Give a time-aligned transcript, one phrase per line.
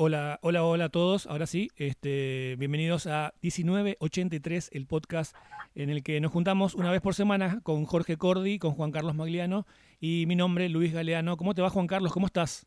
[0.00, 1.26] Hola, hola, hola a todos.
[1.26, 5.34] Ahora sí, este, bienvenidos a 1983, el podcast
[5.74, 9.16] en el que nos juntamos una vez por semana con Jorge Cordi, con Juan Carlos
[9.16, 9.66] Magliano
[9.98, 11.36] y mi nombre, Luis Galeano.
[11.36, 12.12] ¿Cómo te va, Juan Carlos?
[12.12, 12.64] ¿Cómo estás?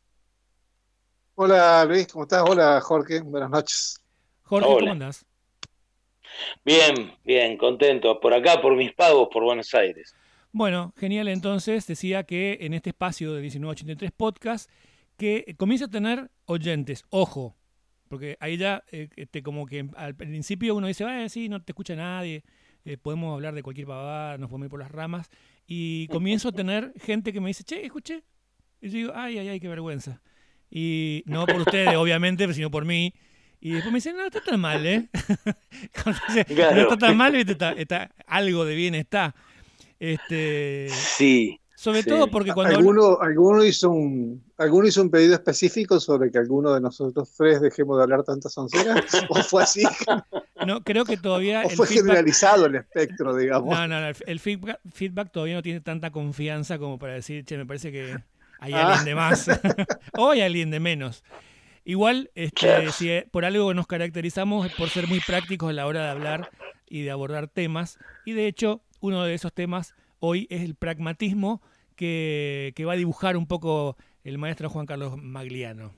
[1.34, 2.44] Hola, Luis, ¿cómo estás?
[2.46, 3.22] Hola, Jorge.
[3.22, 4.04] Buenas noches.
[4.42, 5.24] Jorge, ¿cómo andás?
[6.62, 8.20] Bien, bien, contento.
[8.20, 10.14] Por acá, por mis pagos, por Buenos Aires.
[10.50, 11.28] Bueno, genial.
[11.28, 14.70] Entonces, decía que en este espacio de 1983 Podcast
[15.22, 17.04] que comienza a tener oyentes.
[17.10, 17.56] Ojo,
[18.08, 21.94] porque ahí ya, eh, este, como que al principio uno dice, sí, no te escucha
[21.94, 22.42] nadie,
[22.84, 25.30] eh, podemos hablar de cualquier pavada, nos podemos ir por las ramas.
[25.64, 28.24] Y comienzo a tener gente que me dice, che, escuché.
[28.80, 30.20] Y yo digo, ay, ay, ay, qué vergüenza.
[30.68, 33.14] Y no por ustedes, obviamente, sino por mí.
[33.60, 35.08] Y después me dicen, no, está tan mal, ¿eh?
[36.04, 39.36] No está tan mal, está, está, algo de bien está.
[40.00, 41.61] Este, sí.
[41.82, 42.76] Sobre todo porque cuando...
[42.76, 47.60] ¿Alguno, alguno, hizo un, ¿Alguno hizo un pedido específico sobre que alguno de nosotros tres
[47.60, 49.04] dejemos de hablar tantas onceras?
[49.28, 49.82] ¿O fue así?
[50.64, 51.64] No, creo que todavía...
[51.64, 53.76] ¿O fue generalizado el espectro, digamos?
[53.76, 57.66] No, no, no el feedback, todavía no tiene tanta confianza como para decir, che, me
[57.66, 58.16] parece que
[58.60, 59.04] hay alguien ah.
[59.04, 59.50] de más
[60.16, 61.24] o hay alguien de menos.
[61.84, 66.04] Igual, este, si por algo nos caracterizamos es por ser muy prácticos a la hora
[66.04, 66.48] de hablar
[66.88, 67.98] y de abordar temas.
[68.24, 71.60] Y de hecho, uno de esos temas hoy es el pragmatismo
[72.74, 75.92] que, va a dibujar un poco el maestro Juan Carlos Magliano.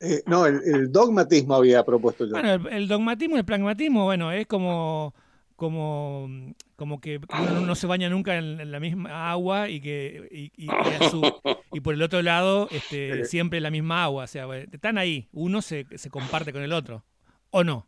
[0.00, 2.32] Eh, no, el, dogmatismo había propuesto yo.
[2.32, 5.14] Bueno, el, dogmatismo y el pragmatismo, bueno, es como,
[5.56, 6.28] como,
[6.76, 10.68] como que uno no se baña nunca en, la misma agua y que y, y,
[11.80, 14.24] por el otro lado este, siempre la misma agua.
[14.24, 17.04] O sea, están ahí, uno se, se comparte con el otro,
[17.50, 17.87] ¿o no?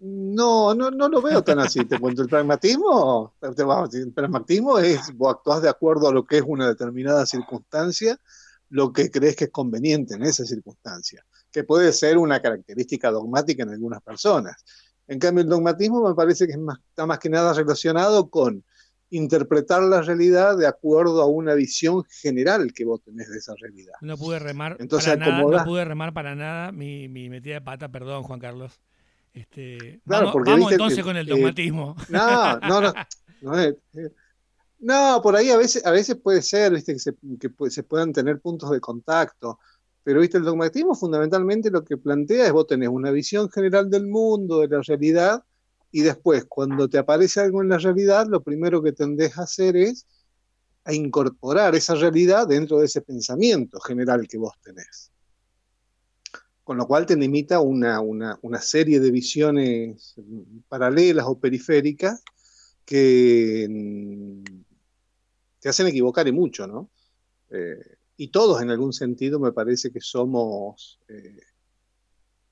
[0.00, 1.84] No, no, no lo veo tan así.
[1.84, 6.44] Te cuento, el pragmatismo, el pragmatismo es vos actuás de acuerdo a lo que es
[6.46, 8.16] una determinada circunstancia,
[8.70, 13.64] lo que crees que es conveniente en esa circunstancia, que puede ser una característica dogmática
[13.64, 14.64] en algunas personas.
[15.08, 18.62] En cambio, el dogmatismo me parece que está más que nada relacionado con
[19.10, 23.94] interpretar la realidad de acuerdo a una visión general que vos tenés de esa realidad.
[24.02, 27.62] No pude remar, Entonces, para, nada, no pude remar para nada mi, mi metida de
[27.62, 28.80] pata, perdón, Juan Carlos.
[29.38, 30.34] Este, vamos,
[30.72, 31.94] entonces con el dogmatismo.
[32.08, 32.92] no, no, no.
[34.80, 36.92] No, por ahí a veces, a veces puede ser ¿viste?
[36.92, 39.60] que, se, que se puedan tener puntos de contacto,
[40.02, 40.38] pero ¿viste?
[40.38, 44.68] el dogmatismo fundamentalmente lo que plantea es vos tenés una visión general del mundo, de
[44.68, 45.44] la realidad,
[45.92, 49.76] y después cuando te aparece algo en la realidad, lo primero que tendés a hacer
[49.76, 50.06] es
[50.84, 55.12] a incorporar esa realidad dentro de ese pensamiento general que vos tenés
[56.68, 60.16] con lo cual te limita una, una, serie de visiones
[60.68, 62.22] paralelas o periféricas
[62.84, 64.42] que mm,
[65.60, 66.90] te hacen equivocar y mucho, ¿no?
[67.48, 71.40] Eh, y todos en algún sentido me parece que somos eh,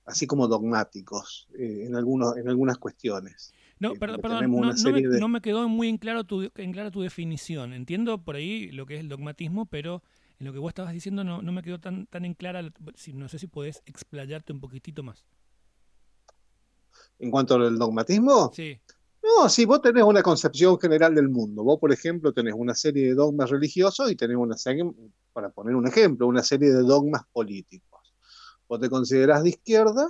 [0.06, 3.52] así como dogmáticos eh, en, algunos, en algunas cuestiones.
[3.80, 7.74] No, perdón, no, me, quedó muy en claro, tu, en claro tu definición.
[7.74, 10.02] Entiendo por ahí lo que es el dogmatismo, pero
[10.38, 12.62] en lo que vos estabas diciendo no, me quedó tan, tan en clara,
[13.14, 15.24] no sé si podés explayarte un poquitito más.
[17.18, 18.52] ¿En cuanto al dogmatismo?
[18.54, 18.78] Sí.
[19.22, 21.64] No, si vos tenés una concepción general del mundo.
[21.64, 24.84] Vos, por ejemplo, tenés una serie de dogmas religiosos y tenés una serie,
[25.32, 28.14] para poner un ejemplo, una serie de dogmas políticos.
[28.68, 30.08] Vos te considerás de izquierda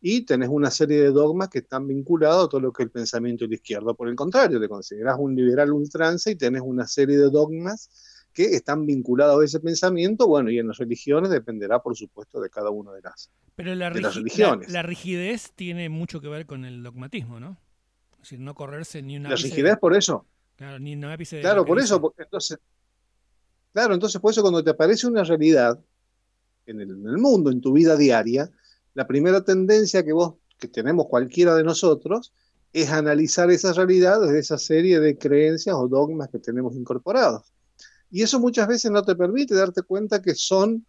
[0.00, 2.92] y tenés una serie de dogmas que están vinculados a todo lo que es el
[2.92, 3.94] pensamiento de la izquierda.
[3.94, 7.90] Por el contrario, te considerás un liberal ultranza y tenés una serie de dogmas
[8.36, 12.50] que están vinculados a ese pensamiento, bueno, y en las religiones dependerá, por supuesto, de
[12.50, 14.70] cada una de las, Pero la religiones.
[14.70, 17.56] La, rigidez tiene mucho que ver con el dogmatismo, ¿no?
[18.12, 19.30] Es decir, no correrse ni una...
[19.30, 20.26] La rigidez por eso.
[20.54, 22.58] Claro, ni una ápice Claro, por eso, porque entonces...
[23.72, 25.80] Claro, entonces por eso cuando te aparece una realidad
[26.66, 28.50] en el, en el mundo, en tu vida diaria,
[28.92, 32.34] la primera tendencia que vos, que tenemos cualquiera de nosotros,
[32.74, 37.55] es analizar esa realidad desde esa serie de creencias o dogmas que tenemos incorporados.
[38.16, 40.86] Y eso muchas veces no te permite darte cuenta que son,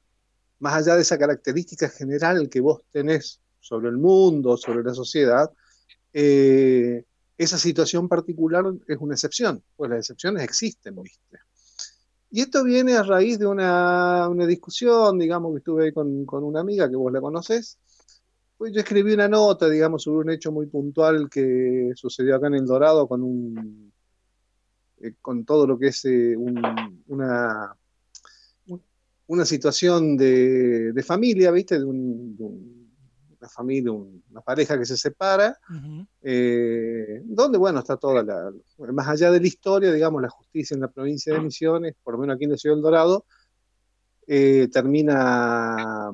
[0.59, 5.51] más allá de esa característica general que vos tenés sobre el mundo, sobre la sociedad,
[6.13, 7.03] eh,
[7.37, 11.39] esa situación particular es una excepción, pues las excepciones existen, ¿viste?
[12.31, 16.89] Y esto viene a raíz de una, discusión, digamos, que estuve con, con, una amiga
[16.89, 17.77] que vos la conocés.
[18.57, 22.55] Pues yo escribí una nota, digamos, sobre un hecho muy puntual que sucedió acá en
[22.55, 23.91] El Dorado con un,
[24.99, 27.75] eh, con todo lo que es eh, una,
[29.27, 31.77] una situación de, familia, ¿viste?
[31.77, 35.57] De, una familia, una pareja que se separa,
[36.23, 38.51] eh, donde, bueno, está toda la,
[38.91, 42.21] más allá de la historia, digamos, la justicia en la provincia de Misiones, por lo
[42.21, 43.25] menos aquí en la Ciudad del Dorado,
[44.25, 46.09] termina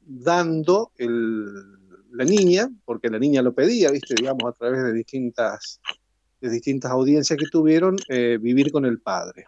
[0.00, 4.14] dando la niña, porque la niña lo pedía, ¿viste?
[4.14, 5.80] digamos, a través de distintas,
[6.44, 9.46] de distintas audiencias que tuvieron, eh, vivir con el padre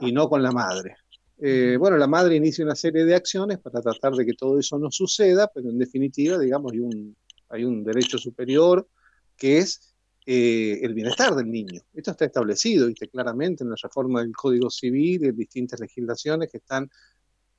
[0.00, 0.96] y no con la madre.
[1.38, 4.76] Eh, bueno, la madre inicia una serie de acciones para tratar de que todo eso
[4.78, 7.16] no suceda, pero en definitiva, digamos, hay un,
[7.48, 8.88] hay un derecho superior
[9.36, 9.94] que es
[10.26, 11.80] eh, el bienestar del niño.
[11.94, 13.08] Esto está establecido, ¿viste?
[13.08, 16.90] claramente en la reforma del Código Civil y en distintas legislaciones que están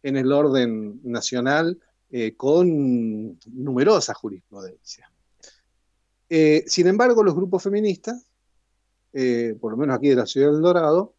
[0.01, 1.79] en el orden nacional
[2.09, 5.09] eh, con numerosas jurisprudencias.
[6.29, 8.25] Sin embargo, los grupos feministas,
[9.59, 11.15] por lo menos aquí de la ciudad del Dorado,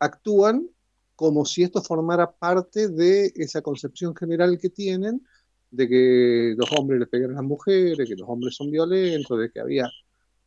[0.00, 0.68] actúan
[1.16, 5.24] como si esto formara parte de esa concepción general que tienen
[5.70, 9.50] de que los hombres le pegan a las mujeres, que los hombres son violentos, de
[9.50, 9.90] que había...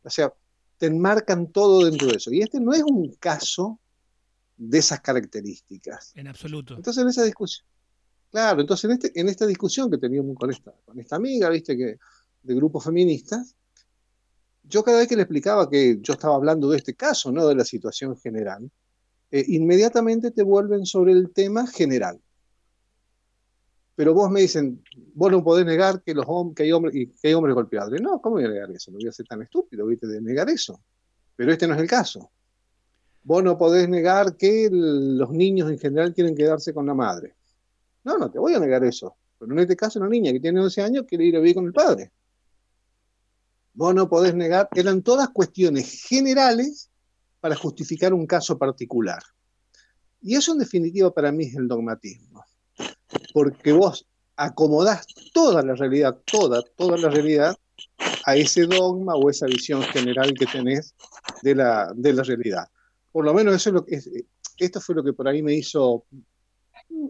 [0.02, 0.32] O sea,
[0.78, 2.32] te enmarcan todo dentro de eso.
[2.32, 3.78] Y este no es un caso
[4.56, 6.12] de esas características.
[6.14, 6.76] En absoluto.
[6.76, 7.66] Entonces, en esa discusión...
[8.30, 11.76] Claro, entonces en, este, en esta discusión que teníamos con esta, con esta amiga, viste,
[11.76, 11.98] que
[12.42, 13.54] de grupos feministas,
[14.68, 17.54] yo cada vez que le explicaba que yo estaba hablando de este caso, no de
[17.54, 18.70] la situación general,
[19.30, 22.20] eh, inmediatamente te vuelven sobre el tema general.
[23.94, 24.82] Pero vos me dicen,
[25.14, 26.24] vos no podés negar que, los
[26.54, 28.00] que, hay, hombres, que hay hombres golpeados.
[28.00, 28.92] No, ¿cómo voy a negar eso?
[28.92, 30.06] No voy a ser tan estúpido, ¿viste?
[30.06, 30.80] De negar eso.
[31.34, 32.30] Pero este no es el caso.
[33.24, 37.34] Vos no podés negar que los niños en general quieren quedarse con la madre.
[38.04, 39.16] No, no te voy a negar eso.
[39.38, 41.66] Pero en este caso, una niña que tiene 11 años quiere ir a vivir con
[41.66, 42.12] el padre.
[43.78, 46.90] Vos no podés negar, eran todas cuestiones generales
[47.38, 49.22] para justificar un caso particular.
[50.20, 52.44] Y eso en definitiva para mí es el dogmatismo,
[53.32, 54.04] porque vos
[54.34, 57.56] acomodás toda la realidad, toda, toda la realidad
[58.24, 60.96] a ese dogma o esa visión general que tenés
[61.42, 62.66] de la, de la realidad.
[63.12, 64.02] Por lo menos eso es lo que
[64.58, 66.04] esto fue lo que por ahí me hizo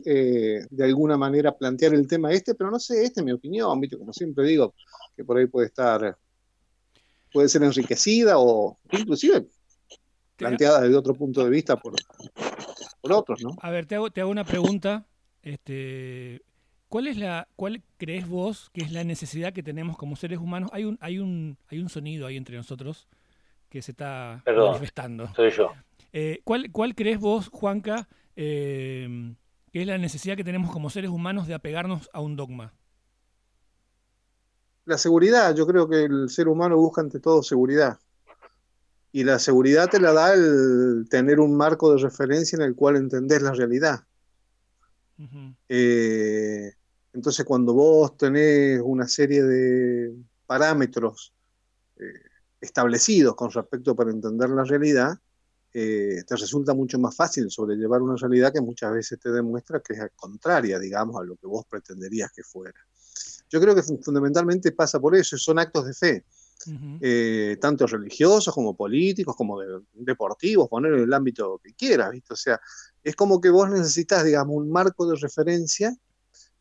[0.05, 3.81] eh, de alguna manera plantear el tema este, pero no sé, esta es mi opinión,
[3.99, 4.75] como siempre digo,
[5.17, 6.15] que por ahí puede estar,
[7.33, 9.47] puede ser enriquecida o inclusive
[10.37, 11.95] planteada desde otro punto de vista por,
[13.01, 13.57] por otros, ¿no?
[13.61, 15.07] A ver, te hago, te hago una pregunta.
[15.43, 16.43] Este,
[16.89, 20.71] ¿Cuál es la, cuál crees vos que es la necesidad que tenemos como seres humanos?
[20.73, 23.09] Hay un, hay un, hay un sonido ahí entre nosotros
[23.69, 25.33] que se está manifestando.
[25.35, 25.73] Soy yo.
[26.13, 29.35] Eh, ¿cuál, ¿Cuál crees vos, Juanca, eh,
[29.73, 32.73] que es la necesidad que tenemos como seres humanos de apegarnos a un dogma?
[34.89, 37.99] La seguridad, yo creo que el ser humano busca ante todo seguridad.
[39.13, 42.97] Y la seguridad te la da el tener un marco de referencia en el cual
[42.97, 44.01] entendés la realidad.
[45.69, 46.73] Eh,
[47.13, 50.15] entonces, cuando vos tenés una serie de
[50.47, 51.35] parámetros
[51.99, 52.23] eh,
[52.59, 55.19] establecidos con respecto para entender la realidad,
[55.75, 59.93] eh, te resulta mucho más fácil sobrellevar una realidad que muchas veces te demuestra que
[59.93, 62.81] es contraria, digamos, a lo que vos pretenderías que fuera.
[63.51, 66.25] Yo creo que fundamentalmente pasa por eso, son actos de fe.
[67.01, 69.61] Eh, tanto religiosos como políticos, como
[69.95, 72.35] deportivos, poner en el ámbito que quieras, ¿viste?
[72.35, 72.61] O sea,
[73.03, 75.97] es como que vos necesitas, digamos, un marco de referencia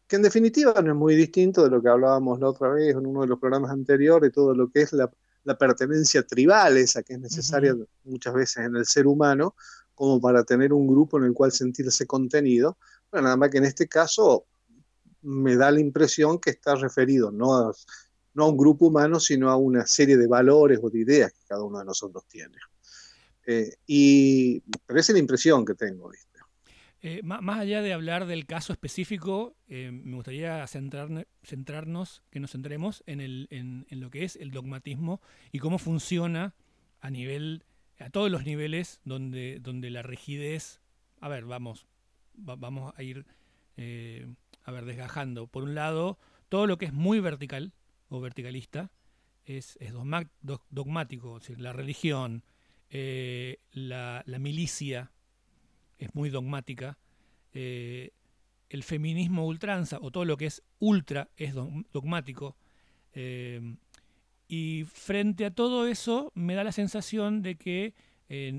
[0.08, 3.06] que en definitiva no es muy distinto de lo que hablábamos la otra vez en
[3.06, 5.12] uno de los programas anteriores, todo lo que es la,
[5.58, 7.74] pertenencia tribal, esa que es necesaria
[8.04, 9.56] muchas veces en el ser humano,
[9.96, 12.78] como para tener un grupo en el cual sentirse contenido.
[13.10, 14.46] Bueno, nada más que en este caso
[15.28, 17.74] me da la impresión que está referido no a
[18.38, 21.44] no a un grupo humano, sino a una serie de valores o de ideas que
[21.48, 22.56] cada uno de nosotros tiene.
[23.48, 26.38] Eh, y, pero esa es la impresión que tengo, ¿viste?
[27.02, 33.04] Eh, más allá de hablar del caso específico, eh, me gustaría centrarnos, que nos centremos
[33.08, 35.20] en, el, en, lo que es el dogmatismo
[35.52, 36.54] y cómo funciona
[37.00, 37.64] a nivel,
[38.00, 40.80] a todos los niveles donde, donde la rigidez,
[41.22, 41.88] a ver, vamos,
[42.36, 43.26] vamos a ir,
[44.68, 45.48] a ver, desgajando.
[45.48, 46.20] Por un lado,
[46.50, 47.72] todo lo que es muy vertical,
[48.10, 48.92] o verticalista
[49.46, 49.80] es,
[50.70, 52.44] dogmático, la religión,
[52.90, 55.14] eh, la, milicia
[55.98, 56.98] es muy dogmática,
[57.54, 58.12] eh,
[58.70, 62.58] el feminismo ultranza o todo lo que es ultra es dogmático.
[63.14, 63.78] Eh,
[64.50, 67.94] y frente a todo eso me da la sensación de que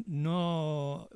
[0.07, 1.11] no,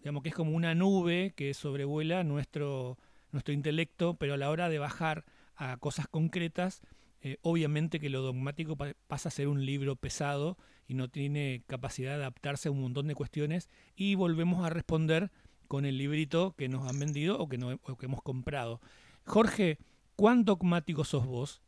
[0.00, 2.98] digamos que es como una nube que sobrevuela nuestro,
[3.32, 5.24] nuestro intelecto, pero a la hora de bajar
[5.56, 6.82] a cosas concretas,
[7.20, 10.58] eh, obviamente que lo dogmático pasa a ser un libro pesado
[10.88, 15.30] y no tiene capacidad de adaptarse a un montón de cuestiones y volvemos a responder
[15.68, 17.56] con el librito que nos han vendido o que,
[18.02, 18.80] hemos comprado.
[19.24, 19.78] Jorge,
[20.16, 21.62] ¿cuán dogmático sos vos?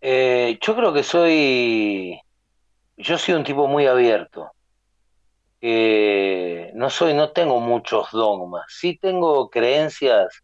[0.00, 2.20] Eh, yo creo que soy,
[2.96, 4.50] yo soy un tipo muy abierto.
[5.62, 10.42] Que no soy, no tengo muchos dogmas, sí tengo creencias,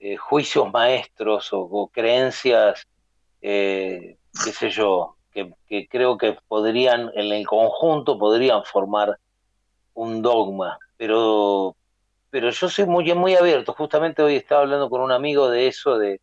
[0.00, 2.84] eh, juicios maestros o, creencias,
[3.40, 5.54] eh, qué sé yo, que,
[5.88, 9.20] creo que podrían, en el conjunto, podrían formar
[9.94, 11.76] un dogma, pero,
[12.30, 13.72] pero yo soy muy, muy abierto.
[13.74, 16.20] Justamente hoy estaba hablando con un amigo de eso, de,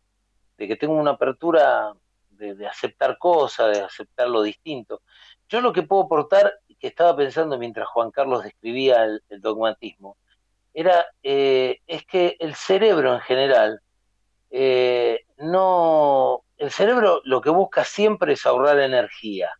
[0.58, 1.94] que tengo una apertura
[2.28, 5.00] de, de aceptar cosas, de aceptar lo distinto.
[5.48, 10.16] Yo lo que puedo aportar que estaba pensando mientras Juan Carlos describía el, dogmatismo,
[10.72, 13.80] era, eh, es que el cerebro en general,
[14.50, 19.50] eh, no, el cerebro lo que busca siempre es ahorrar energía.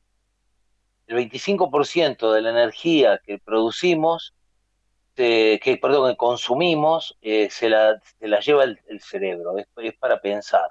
[1.07, 4.35] El 25% de la energía que producimos,
[5.15, 10.69] que, perdón, que consumimos, eh, se, la, se, la, lleva el, cerebro, es, para pensar.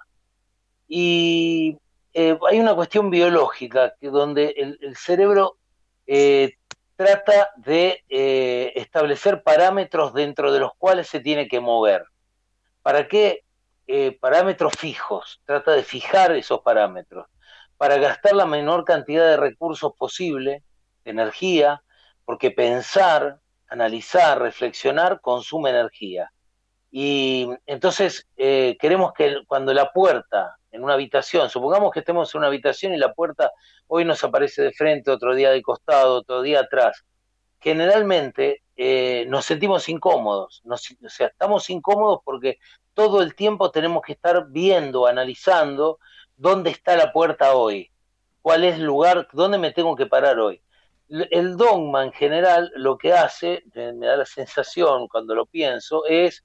[0.88, 1.78] Y
[2.16, 5.57] hay una cuestión biológica que donde el cerebro
[6.08, 6.54] eh,
[6.96, 12.06] trata de eh, establecer parámetros dentro de los cuales se tiene que mover.
[12.82, 13.44] ¿Para qué?
[13.86, 17.28] Eh, parámetros fijos, trata de fijar esos parámetros,
[17.78, 20.64] para gastar la menor cantidad de recursos posible,
[21.06, 21.84] de energía,
[22.26, 26.32] porque pensar, analizar, reflexionar consume energía.
[26.90, 32.48] Y entonces queremos que cuando la puerta en una habitación, supongamos que estemos en una
[32.48, 33.52] habitación y la puerta
[33.88, 37.04] hoy nos aparece de frente, otro día de costado, otro día atrás,
[37.60, 42.60] generalmente eh, nos sentimos incómodos, o sea, estamos incómodos porque
[42.94, 46.00] todo el tiempo tenemos que estar viendo, analizando
[46.36, 47.92] dónde está la puerta hoy,
[48.42, 50.62] cuál es el lugar, dónde me tengo que parar hoy.
[51.10, 56.44] El dogma en general lo que hace, me da la sensación cuando lo pienso, es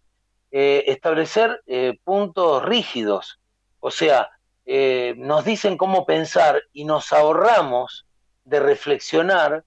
[0.55, 3.41] eh, establecer eh, puntos rígidos,
[3.81, 4.29] o sea,
[4.67, 8.05] eh, nos dicen cómo pensar y nos ahorramos
[8.45, 9.65] de reflexionar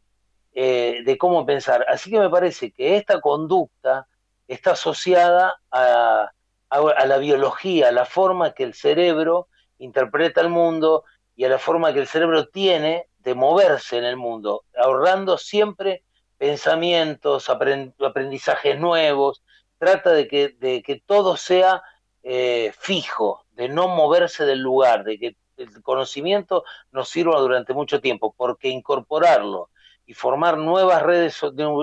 [0.53, 1.85] de cómo pensar.
[1.89, 4.07] Así que me parece que esta conducta
[4.47, 6.31] está asociada a,
[6.69, 9.49] la biología, a la forma que el cerebro
[9.79, 11.03] interpreta el mundo
[11.35, 16.03] y a la forma que el cerebro tiene de moverse en el mundo, ahorrando siempre
[16.37, 19.43] pensamientos, aprendizajes nuevos,
[19.77, 21.83] trata de que, de que todo sea
[22.23, 28.01] eh, fijo, de no moverse del lugar, de que el conocimiento nos sirva durante mucho
[28.01, 29.69] tiempo, porque incorporarlo
[30.05, 31.39] y formar nuevas redes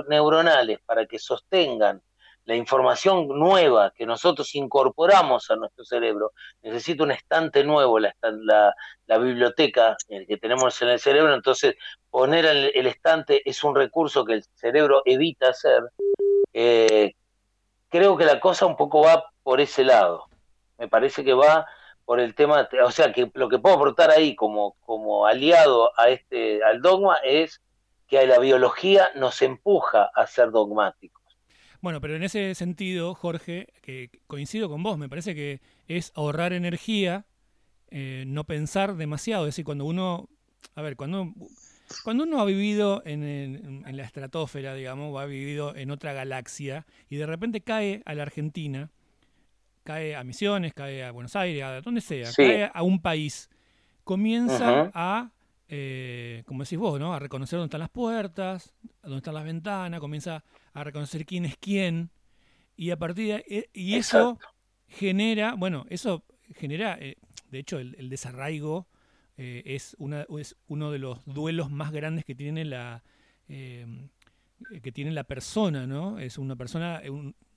[0.09, 2.03] neuronales para que sostengan
[2.45, 6.33] la información nueva que nosotros incorporamos a nuestro cerebro,
[6.63, 11.77] necesita un estante nuevo, la, la, biblioteca eh, que tenemos en el cerebro, entonces
[12.11, 15.83] poner el, estante es un recurso que el cerebro evita hacer.
[16.53, 17.15] Eh,
[17.93, 20.27] creo que la cosa un poco va por ese lado
[20.83, 21.67] me parece que va
[22.05, 26.09] por el tema, o sea, que lo que puedo aportar ahí como, como aliado a
[26.09, 27.61] este, al dogma es
[28.09, 31.23] que la biología nos empuja a ser dogmáticos.
[31.81, 36.53] Bueno, pero en ese sentido, Jorge, que coincido con vos, me parece que es ahorrar
[36.53, 37.27] energía,
[37.91, 40.29] eh, no pensar demasiado, es decir, cuando uno,
[40.75, 41.33] a ver, cuando,
[42.05, 46.87] cuando uno ha vivido en, en la estratosfera, digamos, o ha vivido en otra galaxia
[47.09, 48.91] y de repente cae a la Argentina,
[49.85, 53.51] cae a Misiones, cae a Buenos Aires, a donde sea, cae a un país,
[54.05, 55.31] comienza a,
[55.69, 57.15] eh, como decís vos, ¿no?
[57.15, 58.73] a reconocer dónde están las puertas,
[59.03, 62.11] dónde están las ventanas, comienza a reconocer quién es quién,
[62.77, 64.39] y a partir de, y eso
[64.89, 67.17] genera, bueno, eso genera, eh,
[67.51, 68.87] de hecho, el, desarraigo
[69.37, 73.03] es, una, es uno de los duelos más grandes que tiene la
[74.83, 76.19] que tiene la persona, ¿no?
[76.19, 77.03] Es una persona,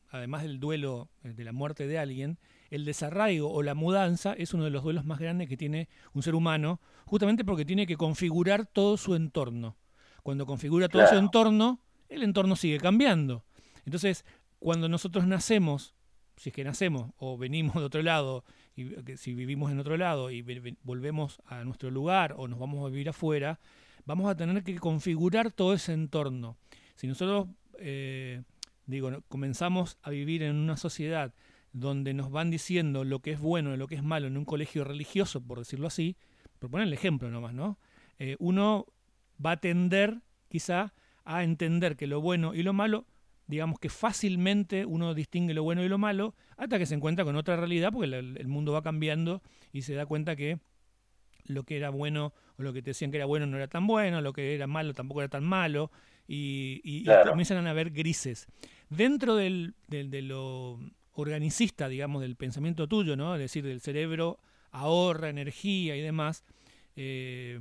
[0.10, 2.40] además del duelo eh, de la muerte de alguien,
[2.70, 6.24] el desarraigo o la mudanza es uno de los duelos más grandes que tiene un
[6.24, 9.78] ser humano, justamente porque tiene que configurar todo su entorno.
[10.24, 11.80] Cuando configura todo su entorno,
[12.10, 13.46] el entorno sigue cambiando.
[13.86, 14.26] Entonces,
[14.58, 15.94] cuando nosotros nacemos,
[16.36, 18.44] si es que nacemos o venimos de otro lado,
[18.76, 20.42] y si vivimos en otro lado y
[20.84, 23.60] volvemos a nuestro lugar o nos vamos a vivir afuera,
[24.06, 26.58] vamos a tener que configurar todo ese entorno.
[26.96, 27.48] Si nosotros
[27.80, 28.42] eh,
[28.88, 31.34] Digo, comenzamos a vivir en una sociedad
[31.74, 34.46] donde nos van diciendo lo que es bueno y lo que es malo en un
[34.46, 36.16] colegio religioso, por decirlo así,
[36.60, 37.80] por poner el ejemplo nomás, ¿no?
[38.20, 38.86] Eh, uno
[39.44, 40.94] va a tender quizá
[41.26, 43.08] a entender que lo bueno y lo malo,
[43.48, 47.36] digamos que fácilmente uno distingue lo bueno y lo malo, hasta que se encuentra con
[47.36, 50.60] otra realidad, porque el, mundo va cambiando y se da cuenta que
[51.46, 53.86] lo que era bueno o lo que te decían que era bueno no era tan
[53.86, 55.92] bueno, lo que era malo tampoco era tan malo,
[56.28, 58.48] y, y comienzan a haber grises.
[58.90, 60.80] Dentro del, de lo
[61.14, 63.36] organicista, digamos, del pensamiento tuyo, ¿no?
[63.36, 64.40] Es decir, del cerebro
[64.72, 66.44] ahorra energía y demás,
[66.96, 67.60] eh,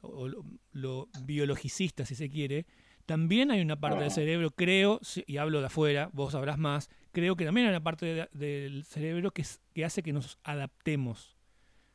[0.00, 0.28] o
[0.72, 2.66] lo, biologicista, si se quiere,
[3.06, 7.36] también hay una parte del cerebro, creo, y hablo de afuera, vos sabrás más, creo
[7.36, 11.36] que también hay una parte del cerebro que, que hace que nos adaptemos,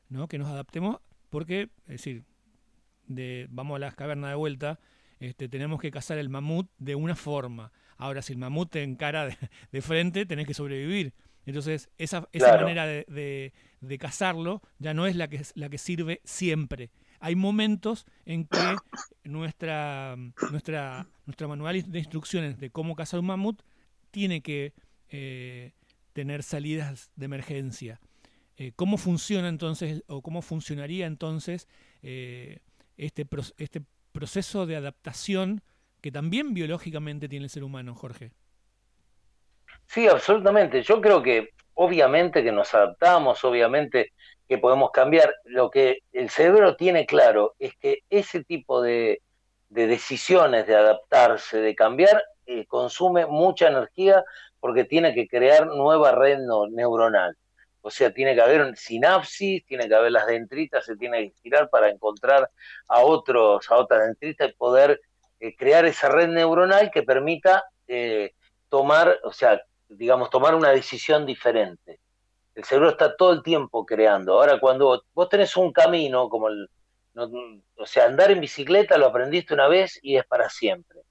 [0.09, 0.27] ¿no?
[0.27, 0.99] Que nos adaptemos
[1.29, 2.23] porque, es decir,
[3.07, 4.79] de, vamos a las cavernas de vuelta,
[5.19, 7.71] este, tenemos que cazar el mamut de una forma.
[7.97, 9.29] Ahora, si el mamut te encara
[9.71, 11.13] de, frente, tenés que sobrevivir.
[11.45, 16.21] Entonces, esa, esa manera de, de, cazarlo ya no es la que, la que sirve
[16.23, 16.91] siempre
[17.21, 18.75] hay momentos en que
[19.23, 20.15] nuestra,
[20.49, 23.61] nuestra, nuestra manual de instrucciones de cómo cazar un mamut
[24.09, 24.73] tiene que
[25.09, 25.71] eh,
[26.13, 28.01] tener salidas de emergencia.
[28.57, 31.67] Eh, ¿Cómo funciona entonces, o cómo funcionaría entonces
[32.01, 32.59] eh,
[32.97, 33.25] este,
[33.57, 35.61] este proceso de adaptación
[36.01, 38.31] que también biológicamente tiene el ser humano, Jorge?
[39.85, 40.81] Sí, absolutamente.
[40.81, 44.11] Yo creo que obviamente que nos adaptamos, obviamente
[44.51, 45.33] que podemos cambiar.
[45.45, 49.21] Lo que el cerebro tiene claro es que ese tipo de,
[49.69, 54.25] decisiones de adaptarse, de cambiar, eh, consume mucha energía
[54.59, 56.39] porque tiene que crear nueva red
[56.69, 57.37] neuronal.
[57.79, 61.69] O sea, tiene que haber sinapsis, tiene que haber las dendritas, se tiene que girar
[61.69, 62.51] para encontrar
[62.89, 64.99] a otros, a otras dendritas y poder
[65.39, 68.33] eh, crear esa red neuronal que permita eh,
[68.67, 72.01] tomar, o sea, digamos, tomar una decisión diferente.
[72.55, 74.33] El cerebro está todo el tiempo creando.
[74.33, 76.69] Ahora, cuando vos tenés un camino, como el,
[77.15, 81.01] o sea, andar en bicicleta lo aprendiste una vez y es para siempre.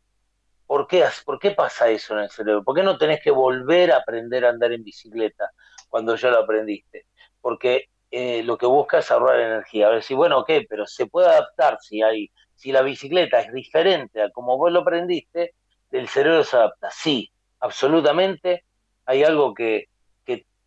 [0.66, 2.62] ¿Por qué, ¿Por qué pasa eso en el cerebro?
[2.62, 5.50] ¿Por qué no tenés que volver a aprender a andar en bicicleta
[5.88, 7.06] cuando ya lo aprendiste?
[7.40, 9.88] Porque eh, lo que busca es ahorrar energía.
[9.88, 13.52] A ver si, bueno, ok, pero se puede adaptar si hay, si la bicicleta es
[13.52, 15.54] diferente a como vos lo aprendiste,
[15.90, 16.90] el cerebro se adapta.
[16.90, 18.64] Sí, absolutamente.
[19.06, 19.86] Hay algo que,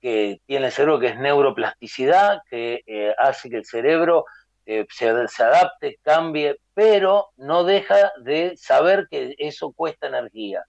[0.03, 4.25] que tiene el cerebro, que es neuroplasticidad, que eh, hace que el cerebro
[4.65, 10.65] eh, se, adapte, cambie, pero no deja de saber que eso cuesta energía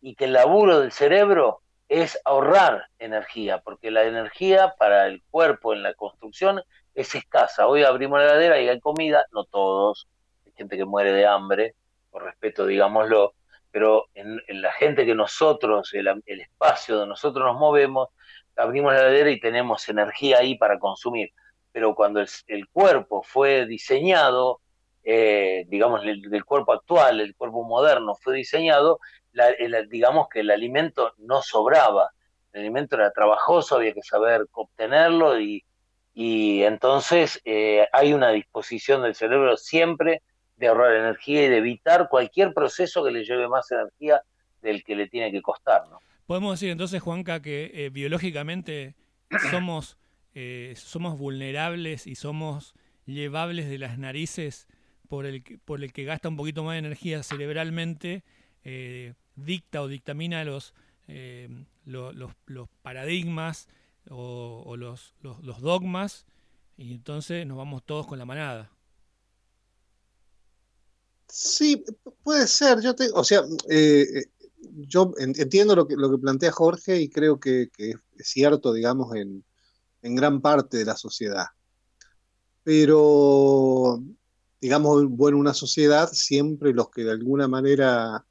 [0.00, 5.74] y que el laburo del cerebro es ahorrar energía, porque la energía para el cuerpo
[5.74, 6.62] en la construcción
[6.94, 7.66] es escasa.
[7.66, 10.08] Hoy abrimos la heladera y hay comida, no todos,
[10.46, 11.74] hay gente que muere de hambre,
[12.10, 13.34] por respeto, digámoslo,
[13.70, 18.08] pero en, la gente que nosotros, el, el espacio donde nosotros nos movemos,
[18.58, 21.30] abrimos la heladera y tenemos energía ahí para consumir.
[21.72, 24.60] Pero cuando el, cuerpo fue diseñado,
[25.04, 28.98] eh, digamos, el, cuerpo actual, el cuerpo moderno fue diseñado,
[29.88, 32.10] digamos que el alimento no sobraba.
[32.52, 35.64] El alimento era trabajoso, había que saber obtenerlo y,
[36.14, 40.22] y entonces eh, hay una disposición del cerebro siempre
[40.56, 44.22] de ahorrar energía y de evitar cualquier proceso que le lleve más energía
[44.60, 45.86] del que le tiene que costar.
[45.88, 46.00] ¿no?
[46.28, 48.94] Podemos decir entonces, Juanca, que eh, biológicamente
[49.50, 49.96] somos,
[50.34, 52.74] eh, somos vulnerables y somos
[53.06, 54.68] llevables de las narices
[55.08, 58.24] por el, por el que gasta un poquito más de energía cerebralmente,
[58.62, 60.74] eh, dicta o dictamina los,
[61.86, 62.14] los,
[62.44, 63.66] los, paradigmas
[64.10, 66.26] o, los, los, dogmas,
[66.76, 68.70] y entonces nos vamos todos con la manada.
[71.26, 71.82] Sí,
[72.22, 72.82] puede ser.
[72.82, 73.44] Yo te, o sea,
[74.60, 79.44] yo entiendo lo que, lo que plantea Jorge y creo que, es cierto, digamos, en,
[80.02, 81.46] gran parte de la sociedad.
[82.62, 84.02] Pero,
[84.60, 88.24] digamos, bueno, una sociedad, siempre los que de alguna manera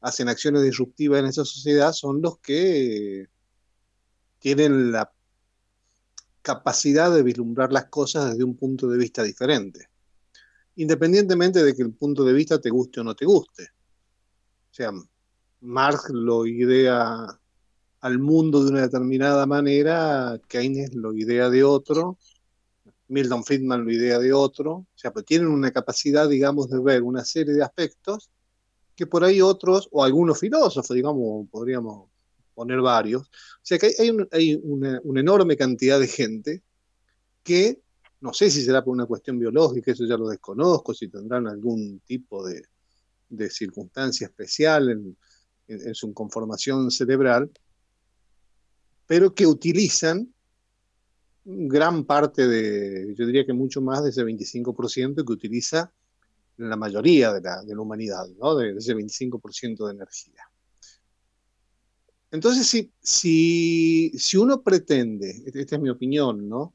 [0.00, 3.26] hacen acciones disruptivas en esa sociedad son los que
[4.38, 5.12] tienen la
[6.42, 9.88] capacidad de vislumbrar las cosas desde un punto de vista diferente,
[10.76, 13.64] independientemente de que el punto de vista te guste o no te guste.
[14.70, 14.92] O sea,
[15.60, 17.26] Marx lo idea
[18.00, 22.18] al mundo de una determinada manera, Keynes lo idea de otro,
[23.08, 27.02] Milton Friedman lo idea de otro, o sea, pues tienen una capacidad, digamos, de ver
[27.02, 28.30] una serie de aspectos
[28.94, 32.08] que por ahí otros, o algunos filósofos, digamos, podríamos
[32.54, 36.62] poner varios, o sea que hay, hay una, una, enorme cantidad de gente
[37.42, 37.80] que,
[38.20, 42.00] no sé si será por una cuestión biológica, eso ya lo desconozco, si tendrán algún
[42.00, 42.62] tipo de,
[43.28, 45.16] de circunstancia especial en,
[45.68, 47.50] en, su conformación cerebral,
[49.06, 50.32] pero que utilizan
[51.44, 55.92] gran parte de, yo diría que mucho más de ese 25% que utiliza
[56.56, 58.56] la mayoría de la, de la humanidad, ¿no?
[58.56, 60.42] de, ese 25% de energía.
[62.30, 66.74] Entonces, si, si, si, uno pretende, esta es mi opinión, ¿no?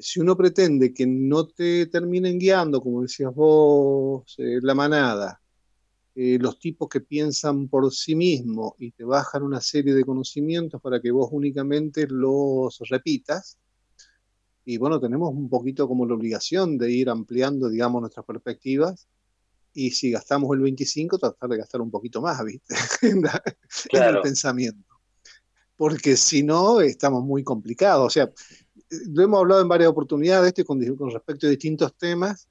[0.00, 5.39] Si uno pretende que no te terminen guiando, como decías vos, eh, la manada,
[6.22, 10.78] eh, los tipos que piensan por sí mismos y te bajan una serie de conocimientos
[10.82, 13.56] para que vos únicamente los repitas.
[14.66, 19.08] Y bueno, tenemos un poquito como la obligación de ir ampliando, digamos, nuestras perspectivas
[19.72, 22.74] y si gastamos el 25, tratar de gastar un poquito más, ¿viste?
[23.00, 23.24] en,
[24.02, 25.00] el pensamiento.
[25.74, 28.06] Porque si no, estamos muy complicados.
[28.06, 28.30] O sea,
[29.08, 32.46] lo hemos hablado en varias oportunidades esto con, con respecto a distintos temas.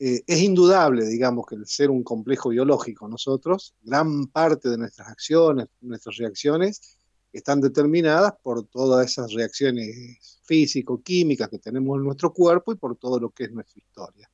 [0.00, 5.08] Eh, es indudable, digamos, que el ser un complejo biológico, nosotros, gran parte de nuestras
[5.08, 6.98] acciones, nuestras reacciones,
[7.32, 13.18] están determinadas por todas esas reacciones físico-químicas que tenemos en nuestro cuerpo y por todo
[13.18, 14.30] lo que es nuestra historia.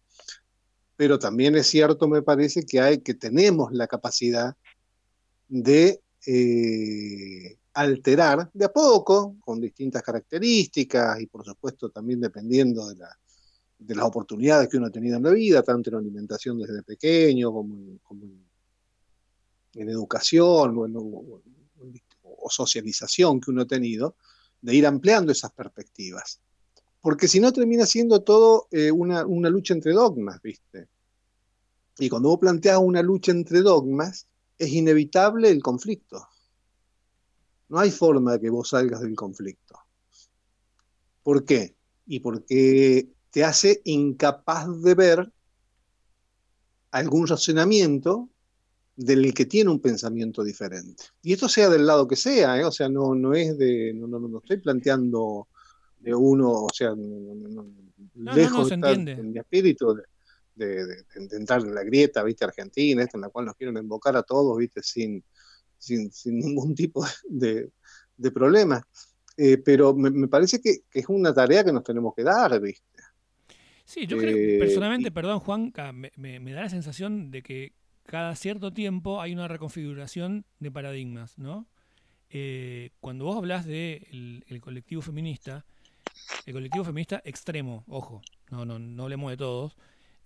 [0.96, 4.55] Pero también es cierto, me parece, que, hay, que tenemos la capacidad
[5.48, 13.05] de eh, alterar de a poco, con distintas características y por supuesto también dependiendo de,
[13.88, 17.75] las oportunidades que uno ha tenido en la vida, tanto en alimentación desde pequeño como
[19.75, 21.42] en, educación o,
[22.23, 24.16] o, socialización que uno ha tenido,
[24.61, 26.40] de ir ampliando esas perspectivas.
[27.01, 30.88] Porque si no termina siendo todo eh, una, una lucha entre dogmas, ¿viste?
[31.99, 34.27] Y cuando vos planteas una lucha entre dogmas,
[34.59, 36.29] es inevitable el conflicto
[37.68, 39.79] no hay forma de que vos salgas del conflicto.
[41.23, 41.75] ¿Por qué?
[42.07, 45.33] Y porque te hace incapaz de ver
[46.92, 48.31] algún razonamiento
[48.94, 51.03] del que tiene un pensamiento diferente.
[51.20, 52.64] Y esto sea del lado que sea, ¿eh?
[52.64, 55.49] o sea, no, no es de, no, no, no estoy planteando
[55.99, 56.94] de uno, o sea,
[58.14, 59.97] lejos de mi espíritu
[60.55, 64.16] de, de, entrar en la grieta, viste, argentina, esta en la cual nos quieren invocar
[64.16, 65.25] a todos, viste, sin,
[65.77, 67.73] sin, ningún tipo de,
[68.33, 68.87] problema.
[69.37, 72.93] Eh, pero me, parece que, es una tarea que nos tenemos que dar, ¿viste?
[73.85, 75.73] Sí, yo creo, eh, personalmente, perdón Juan,
[76.16, 77.73] me, da la sensación de que
[78.05, 81.66] cada cierto tiempo hay una reconfiguración de paradigmas, ¿no?
[82.31, 83.75] Eh, cuando vos hablas del
[84.11, 85.64] de el colectivo feminista,
[86.47, 89.77] el colectivo feminista extremo, ojo, no, no, no hablemos de todos.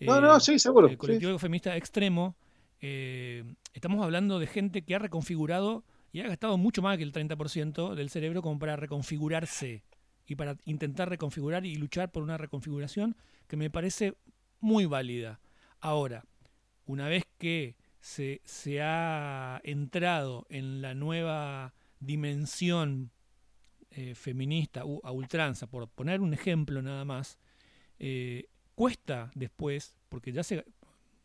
[0.01, 0.88] no, no, sí, seguro.
[0.88, 2.37] El colectivo feminista extremo
[2.81, 3.44] eh,
[3.75, 7.94] estamos hablando de gente que ha reconfigurado y ha gastado mucho más que el 30%
[7.94, 9.83] del cerebro como para reconfigurarse
[10.28, 13.16] y para intentar reconfigurar y luchar por una reconfiguración
[13.48, 14.14] que me parece
[14.60, 15.40] muy válida.
[15.80, 16.24] Ahora,
[16.84, 18.40] una vez que se,
[18.82, 23.10] ha entrado en la nueva dimensión
[23.90, 27.38] eh, feminista a ultranza, por poner un ejemplo nada más,
[27.98, 30.64] eh, cuesta después, porque ya se,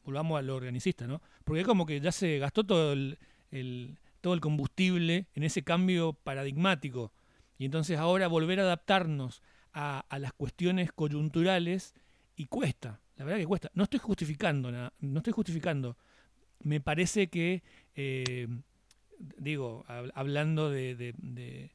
[0.03, 1.21] volvamos a lo organicista, ¿no?
[1.43, 3.17] Porque como que ya se gastó todo el,
[4.21, 7.11] todo el combustible en ese cambio paradigmático.
[7.63, 11.95] Y entonces ahora volver a adaptarnos a, las cuestiones coyunturales
[12.36, 13.71] y cuesta, la verdad que cuesta.
[13.73, 15.95] No estoy justificando nada, no estoy justificando.
[16.60, 17.63] Me parece que,
[17.95, 18.49] eh,
[19.38, 21.71] digo, hablando de,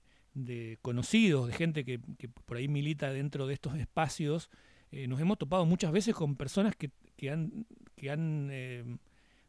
[0.83, 1.99] conocidos, de gente que,
[2.45, 4.51] por ahí milita dentro de estos espacios,
[4.91, 7.65] eh, nos hemos topado muchas veces con personas que, que han,
[7.97, 8.99] que, han, eh,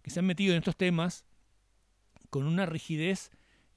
[0.01, 1.25] que se han metido en estos temas
[2.29, 3.29] con una rigidez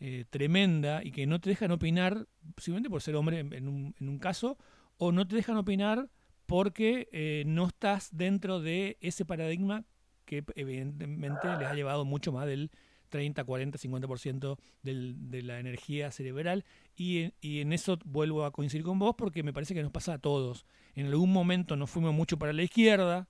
[0.04, 4.08] eh, tremenda y que no te dejan opinar simplemente por ser hombre en, un, en
[4.08, 4.58] un, caso,
[4.96, 6.08] o no te dejan opinar
[6.46, 9.84] porque eh, no estás dentro de ese paradigma
[10.24, 12.70] que evidentemente les ha llevado mucho más del
[13.10, 16.64] 30, 40, 50% del, de la energía cerebral.
[16.96, 20.14] Y, y, en eso vuelvo a coincidir con vos porque me parece que nos pasa
[20.14, 20.66] a todos.
[20.94, 23.28] En algún momento nos fuimos mucho para la izquierda,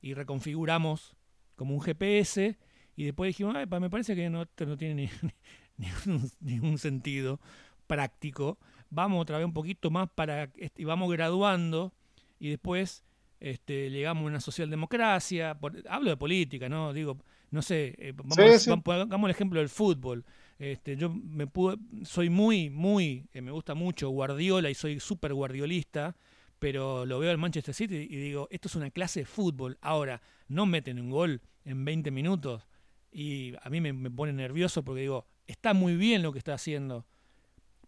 [0.00, 1.16] y reconfiguramos
[1.56, 2.56] como un GPS
[2.96, 5.32] y después dijimos, me parece que no, no tiene ni,
[6.40, 7.40] ningún sentido
[7.86, 8.58] práctico.
[8.90, 11.92] Vamos otra vez un poquito más para y vamos graduando
[12.38, 13.04] y después
[13.40, 15.58] este, llegamos a una socialdemocracia.
[15.88, 16.92] hablo de política, ¿no?
[16.92, 17.18] Digo,
[17.50, 20.24] no sé, eh, vamos, el ejemplo del fútbol.
[20.58, 25.32] Este, yo me pude, soy muy, muy, eh, me gusta mucho Guardiola y soy súper
[25.32, 26.16] guardiolista
[26.58, 29.78] pero lo veo al Manchester City y digo, esto es una clase de fútbol.
[29.80, 32.66] Ahora, no meten un gol en 20 minutos
[33.12, 37.04] y a mí me, pone nervioso porque digo, está muy bien lo que está haciendo,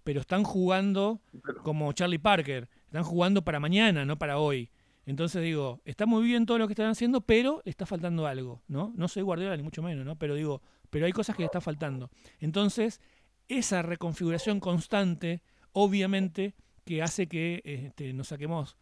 [0.03, 1.21] pero están jugando
[1.63, 4.71] como Charlie Parker, están jugando para mañana, no para hoy.
[5.07, 8.93] Entonces digo, está muy bien todo lo que están haciendo, pero está faltando algo, ¿no?
[8.97, 10.17] No soy Guardiola ni mucho menos, ¿no?
[10.17, 12.11] Pero digo, pero hay cosas que le está faltando.
[12.39, 13.01] Entonces,
[13.49, 15.43] esa reconfiguración constante,
[15.73, 18.77] obviamente, que hace que este, nos saquemos,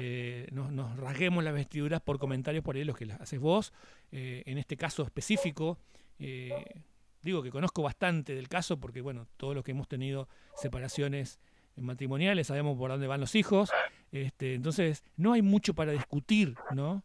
[0.00, 3.72] eh, nos, rasguemos las vestiduras por comentarios por ahí los que las haces vos.
[4.12, 5.78] Eh, en este caso específico,
[6.18, 6.82] eh,
[7.24, 11.40] digo que conozco bastante del caso porque, bueno, todos los que hemos tenido separaciones
[11.76, 13.70] matrimoniales sabemos por dónde van los hijos.
[14.12, 17.02] Este, entonces, no hay mucho para discutir, ¿no?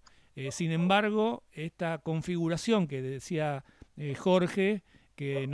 [0.52, 3.66] sin embargo, esta configuración que decía
[4.18, 4.84] Jorge,
[5.16, 5.50] que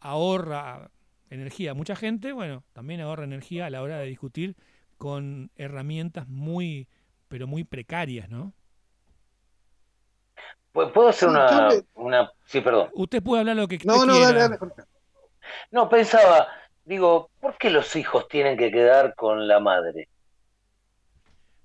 [0.00, 0.90] ahorra
[1.30, 1.74] energía.
[1.74, 4.56] Mucha gente, bueno, también ahorra energía a la hora de discutir
[4.96, 6.88] con herramientas muy,
[7.28, 8.54] pero muy precarias, ¿no?
[10.86, 12.88] ¿Puedo hacer una, una, Sí, perdón.
[12.94, 14.58] Usted puede hablar lo que no, no, Dale, dale.
[15.70, 16.48] No, pensaba,
[16.84, 20.08] digo, ¿por qué los hijos tienen que quedar con la madre?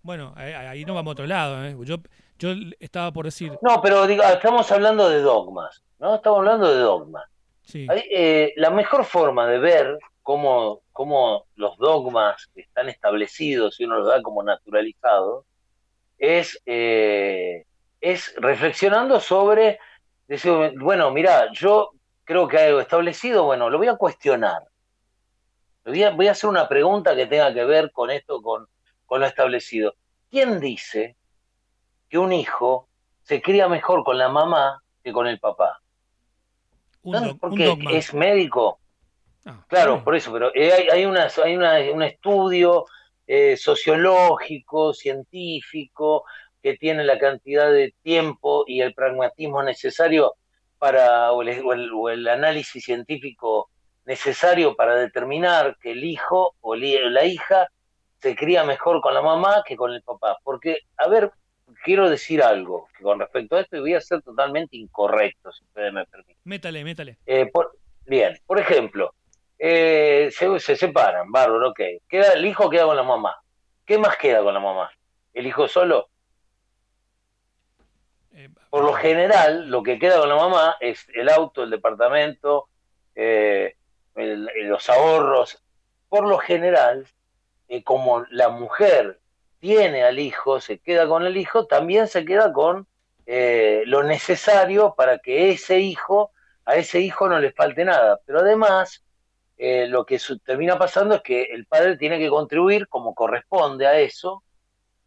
[0.02, 1.66] Bueno, ahí no vamos a otro lado.
[1.66, 1.76] ¿eh?
[1.84, 1.98] Yo,
[2.38, 2.50] yo
[2.80, 3.58] estaba por decir...
[3.62, 6.16] No, pero digo, estamos hablando de dogmas, ¿no?
[6.16, 7.24] Estamos hablando de dogmas.
[7.62, 7.88] Sí.
[7.90, 14.08] Eh, la mejor forma de ver cómo, cómo los dogmas están establecidos y uno los
[14.08, 15.46] da como naturalizados
[16.18, 17.66] es, eh,
[18.04, 19.80] es reflexionando sobre,
[20.28, 21.92] decir, bueno, mira, yo
[22.26, 24.62] creo que hay algo establecido, bueno, lo voy a cuestionar.
[25.86, 28.68] Voy a, voy a hacer una pregunta que tenga que ver con esto, con,
[29.06, 29.96] con lo establecido.
[30.30, 31.16] ¿Quién dice
[32.10, 32.90] que un hijo
[33.22, 35.80] se cría mejor con la mamá que con el papá?
[37.40, 38.80] Porque es médico.
[39.46, 42.86] Ah, claro, por eso, pero eh, hay, hay, una, hay una, un estudio
[43.26, 46.26] eh, sociológico, científico,
[46.64, 50.34] que tiene la cantidad de tiempo y el pragmatismo necesario
[50.80, 53.70] para, o el, análisis científico
[54.06, 57.68] necesario para determinar que el hijo o la hija
[58.22, 60.38] se cría mejor con la mamá que con el papá.
[60.44, 61.32] Porque, a ver,
[61.84, 65.66] quiero decir algo que con respecto a esto y voy a ser totalmente incorrecto, si
[65.66, 66.38] ustedes me permiten.
[66.46, 67.18] Métale, métale.
[67.26, 67.52] Eh,
[68.06, 69.14] bien, por ejemplo,
[69.60, 71.80] eh, se, separan, bárbaro, ok.
[72.08, 73.36] Queda, el hijo queda con la mamá.
[73.86, 74.90] ¿Qué más queda con la mamá?
[75.34, 76.10] ¿El hijo solo?
[78.34, 82.68] Eh, Por lo general, lo que queda con la mamá es el auto, el departamento,
[83.16, 83.76] eh,
[84.16, 85.64] los ahorros.
[86.10, 87.08] Por lo general,
[87.84, 89.20] como la mujer
[89.60, 92.88] tiene al hijo, se queda con el hijo, también se queda con
[93.26, 96.32] lo necesario para que ese hijo,
[96.66, 98.20] a ese hijo no le falte nada.
[98.26, 99.04] Pero además,
[99.58, 103.98] eh, lo que termina pasando es que el padre tiene que contribuir como corresponde a
[104.00, 104.44] eso,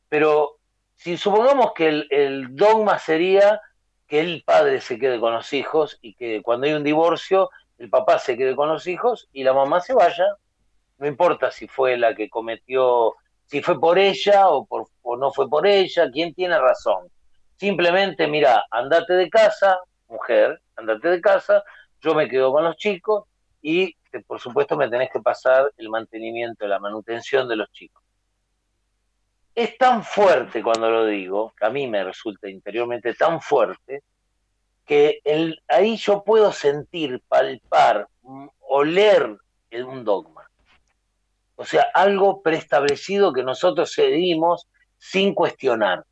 [0.08, 0.58] pero
[0.96, 3.60] si supongamos que el, dogma sería
[4.06, 7.90] que el padre se quede con los hijos y que cuando hay un divorcio el
[7.90, 10.26] papá se quede con los hijos y la mamá se vaya,
[10.98, 15.30] no importa si fue la que cometió, si fue por ella o, por, o no
[15.30, 17.08] fue por ella, quién tiene razón.
[17.56, 19.78] Simplemente, mira, andate de casa,
[20.08, 21.62] mujer, andate de casa,
[22.00, 23.24] yo me quedo con los chicos
[23.60, 23.94] y
[24.26, 28.05] por supuesto me tenés que pasar el mantenimiento, la manutención de los chicos.
[29.56, 34.04] Es tan fuerte cuando lo digo, que a mí me resulta interiormente tan fuerte,
[34.84, 39.36] que el, ahí yo puedo sentir, palpar, mm, oler
[39.84, 40.48] un dogma.
[41.56, 46.04] O sea, algo preestablecido que nosotros seguimos sin cuestionar.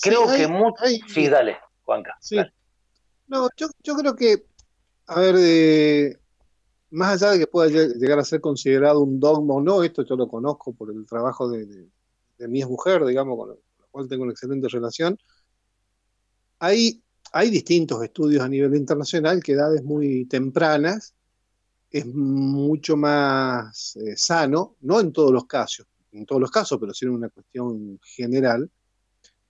[0.00, 0.82] Creo que mucho...
[1.08, 2.16] Sí, dale, Juanca.
[2.20, 2.38] Sí.
[3.26, 4.44] No, yo, yo creo que
[5.06, 6.18] a ver, eh,
[6.94, 10.16] más allá de que pueda llegar a ser considerado un dogma o no, esto yo
[10.16, 11.88] lo conozco por el trabajo de,
[12.48, 13.56] mi ex mujer, digamos, con la,
[13.90, 15.18] cual tengo una excelente relación.
[16.60, 17.02] Hay,
[17.50, 21.14] distintos estudios a nivel internacional que edades muy tempranas
[21.90, 26.94] es mucho más eh, sano, no en todos los casos, en todos los casos, pero
[26.94, 28.70] sí en una cuestión general,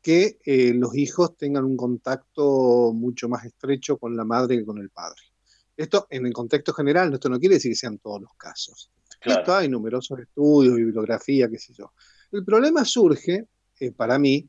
[0.00, 4.78] que eh, los hijos tengan un contacto mucho más estrecho con la madre que con
[4.78, 5.33] el padre.
[5.76, 8.90] Esto en el contexto general, esto no quiere decir que sean todos los casos.
[9.20, 11.92] Esto hay numerosos estudios, bibliografía, qué sé yo.
[12.30, 13.46] El problema surge,
[13.80, 14.48] eh, para mí,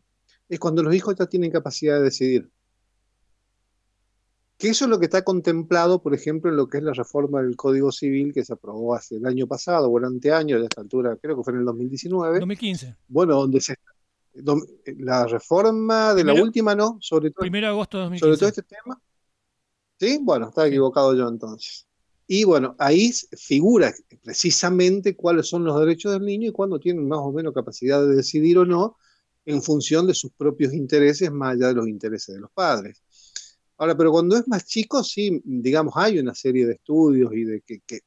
[0.50, 2.50] es cuando los hijos ya tienen capacidad de decidir.
[4.58, 7.42] Que eso es lo que está contemplado, por ejemplo, en lo que es la reforma
[7.42, 10.82] del Código Civil que se aprobó hace el año pasado o el anteaño, de esta
[10.82, 12.40] altura, creo que fue en el 2019.
[12.40, 12.96] 2015.
[13.08, 13.76] Bueno, donde se
[14.98, 16.98] la reforma de la última, ¿no?
[17.00, 18.26] Sobre todo, Primero de agosto de 2015.
[18.26, 19.02] Sobre todo este tema.
[20.00, 20.20] ¿Sí?
[20.22, 21.88] Bueno, estaba equivocado yo entonces.
[22.28, 27.20] Y bueno, ahí figura precisamente cuáles son los derechos del niño y cuándo tienen más
[27.20, 28.98] o menos capacidad de decidir o no
[29.46, 33.04] en función de sus propios intereses, más allá de los intereses de los padres.
[33.78, 37.62] Ahora, pero cuando es más chico, sí, digamos, hay una serie de estudios y de
[37.62, 38.02] que, que,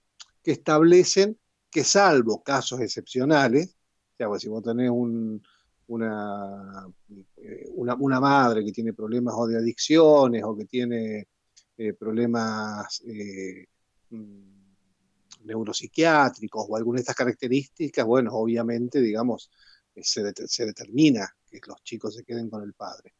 [0.45, 1.39] establecen
[1.71, 3.77] que salvo casos excepcionales,
[4.15, 5.43] o sea, pues si vos tenés un,
[5.89, 6.87] una,
[7.37, 11.29] eh, una, una madre que tiene problemas o de adicciones o que tiene
[11.81, 13.67] eh, problemas eh,
[14.11, 19.49] mm, neuropsiquiátricos o alguna de estas características, bueno, obviamente, digamos,
[19.95, 20.25] eh, se,
[20.65, 23.15] determina que los chicos se queden con el padre.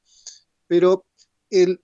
[0.67, 1.07] Pero
[1.49, 1.81] el,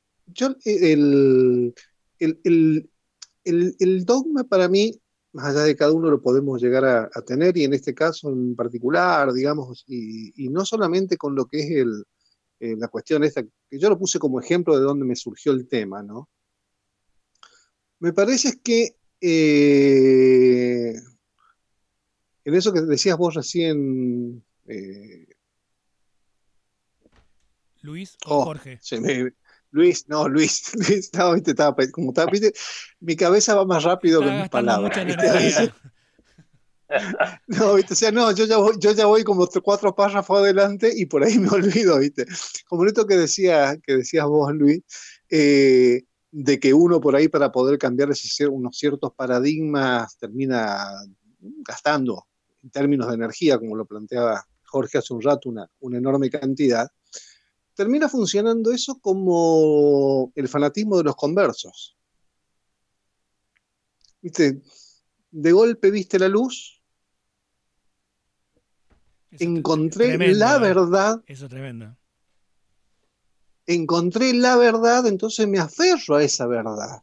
[2.19, 5.01] el, dogma para mí,
[5.33, 8.57] más allá de cada uno, lo podemos llegar a, tener, y en este caso en
[8.57, 12.05] particular, digamos, y, no solamente con lo que es el,
[12.81, 16.03] la cuestión esta, que yo lo puse como ejemplo de donde me surgió el tema,
[16.03, 16.29] ¿no?
[17.99, 20.95] Me parece que eh,
[22.45, 25.27] en eso que decías vos recién, eh,
[27.81, 28.79] ¿Luis o oh, Jorge?
[29.71, 32.53] Luis, no, Luis, Luis, no, viste, estaba, como estaba, viste,
[33.01, 34.97] mi cabeza va más rápido que mis palabras.
[37.49, 37.95] No, ¿viste?
[37.95, 41.25] o sea, no, yo ya voy, yo ya voy como cuatro párrafos adelante y por
[41.25, 42.25] ahí me olvido, ¿viste?
[42.69, 44.83] Como esto que decía, que decías vos, Luis,
[45.29, 46.05] eh,
[46.37, 50.85] de que uno por ahí para poder cambiar ese, unos ciertos paradigmas termina
[51.39, 52.27] gastando
[52.61, 56.91] en términos de energía, como lo planteaba Jorge hace un rato, una, una enorme cantidad,
[57.75, 61.97] termina funcionando eso como el fanatismo de los conversos.
[64.21, 64.61] ¿Viste?
[65.31, 66.83] De golpe viste la luz,
[69.31, 70.59] encontré la ¿eh?
[70.59, 71.23] verdad.
[71.27, 71.97] Eso es tremendo.
[73.67, 77.03] Encontré la verdad, entonces me aferro a esa verdad.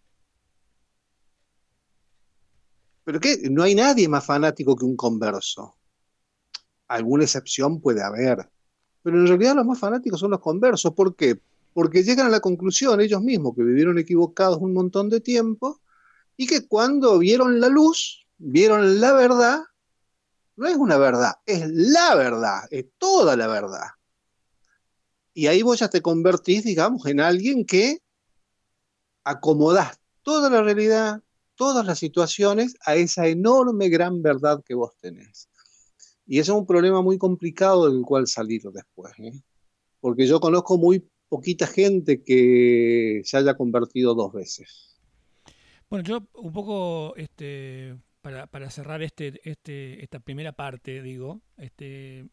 [3.03, 5.75] Pero qué, no hay nadie más fanático que un converso.
[6.87, 8.49] Alguna excepción puede haber.
[9.01, 10.93] Pero en realidad los más fanáticos son los conversos.
[10.93, 11.39] ¿Por qué?
[11.73, 15.81] Porque llegan a la conclusión ellos mismos que vivieron equivocados un montón de tiempo
[16.37, 19.61] y que cuando vieron la luz, vieron la verdad,
[20.55, 23.87] no es una verdad, es la verdad, es toda la verdad.
[25.33, 27.99] Y ahí vos ya te convertís, digamos, en alguien que
[29.23, 31.21] acomodás toda la realidad,
[31.55, 35.49] todas las situaciones a esa enorme gran verdad que vos tenés.
[36.25, 39.41] Y ese es un problema muy complicado del cual salir después, ¿eh?
[39.99, 44.99] porque yo conozco muy poquita gente que se haya convertido dos veces.
[45.89, 52.27] Bueno, yo un poco, este, para, cerrar este, este, esta primera parte, digo, este,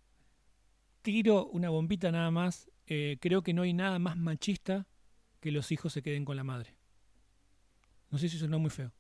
[1.02, 2.68] tiro una bombita nada más.
[2.90, 4.87] Eh, creo que no hay nada más machista
[5.40, 6.74] que los hijos se queden con la madre.
[8.11, 8.90] No sé si suena muy feo.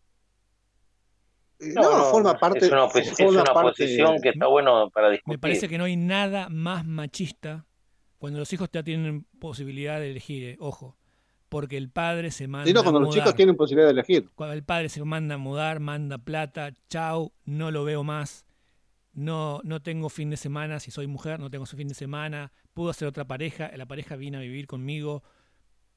[1.58, 2.66] No, forma parte.
[2.66, 5.34] Es una, posición que está bueno para discutir.
[5.34, 7.66] Me parece que no hay nada más machista
[8.18, 10.44] cuando los hijos ya tienen posibilidad de elegir.
[10.44, 10.98] Eh, ojo,
[11.48, 12.70] porque el padre se manda.
[12.70, 14.28] no, cuando los chicos tienen posibilidad de elegir.
[14.34, 18.44] Cuando el padre se manda a mudar, manda plata, chau, no lo veo más.
[19.18, 22.52] No, no tengo fin de semana, si soy mujer, no tengo su fin de semana.
[22.72, 25.24] Pudo hacer otra pareja, la pareja vino a vivir conmigo,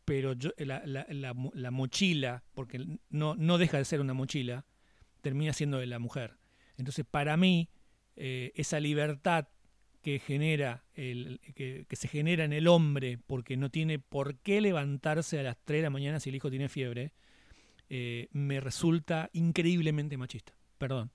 [0.05, 1.05] pero yo, la, la,
[1.53, 4.65] la mochila, porque no, no deja de ser una mochila,
[5.21, 6.39] termina siendo de la mujer.
[6.77, 7.69] Entonces, para mí,
[8.15, 9.49] eh, esa libertad
[10.01, 15.39] que genera el, que, se genera en el hombre porque no tiene por qué levantarse
[15.39, 17.13] a las 3 de la mañana si el hijo tiene fiebre,
[17.87, 20.55] eh, me resulta increíblemente machista.
[20.79, 21.11] Perdón.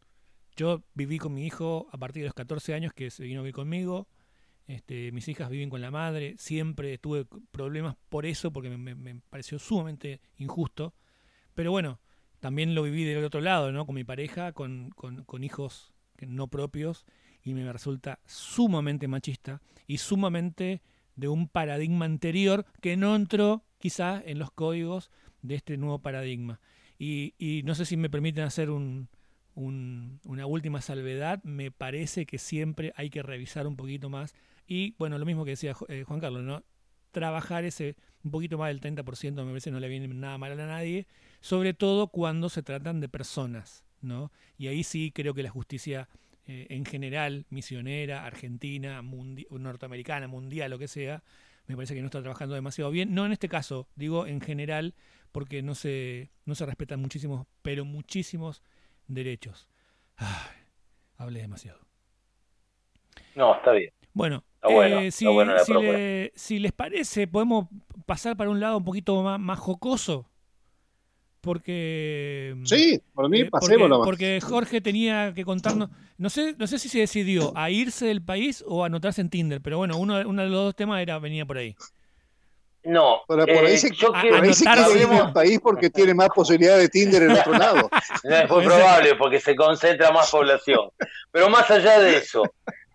[0.56, 3.42] Yo viví con mi hijo a partir de los 14 años que se vino a
[3.42, 4.08] vivir conmigo.
[4.66, 6.34] Este, mis hijas viven con la madre.
[6.38, 10.94] Siempre tuve problemas por eso, porque me, pareció sumamente injusto.
[11.54, 12.00] Pero bueno,
[12.40, 13.84] también lo viví del otro lado, ¿no?
[13.84, 17.04] Con mi pareja, con, con, hijos no propios,
[17.42, 20.80] y me resulta sumamente machista y sumamente
[21.16, 25.10] de un paradigma anterior que no entró quizá en los códigos
[25.42, 26.60] de este nuevo paradigma.
[26.98, 29.08] Y, y no sé si me permiten hacer un,
[29.56, 34.34] una última salvedad, me parece que siempre hay que revisar un poquito más.
[34.66, 36.62] Y bueno, lo mismo que decía eh, Juan Carlos, ¿no?
[37.10, 40.66] Trabajar ese un poquito más del 30%, me parece no le viene nada mal a
[40.66, 41.06] nadie,
[41.40, 44.30] sobre todo cuando se tratan de personas, ¿no?
[44.58, 46.08] Y ahí sí creo que la justicia
[46.46, 51.24] eh, en general, misionera, argentina, norteamericana, mundial, lo que sea,
[51.66, 53.14] me parece que no está trabajando demasiado bien.
[53.14, 54.94] No en este caso, digo en general,
[55.32, 58.62] porque no se, no se respetan muchísimos, pero muchísimos
[59.06, 59.68] derechos.
[60.16, 60.56] Ay,
[61.16, 61.80] hablé demasiado.
[63.34, 63.92] No, está bien.
[64.12, 65.10] Bueno, eh,
[66.34, 67.66] si, les parece, podemos
[68.06, 70.30] pasar para un lado un poquito más, más jocoso
[71.46, 76.66] porque sí por mí eh, pasemos porque, porque, Jorge tenía que contarnos no sé no
[76.66, 79.96] sé si se decidió a irse del país o a anotarse en Tinder pero bueno
[79.96, 81.76] uno, uno de los dos temas era venía por ahí
[82.86, 86.78] no por ahí eh, se, yo por ahí se el país porque tiene más posibilidad
[86.78, 87.90] de Tinder en otro lado
[88.24, 90.90] es muy probable porque se concentra más población
[91.30, 92.42] pero más allá de eso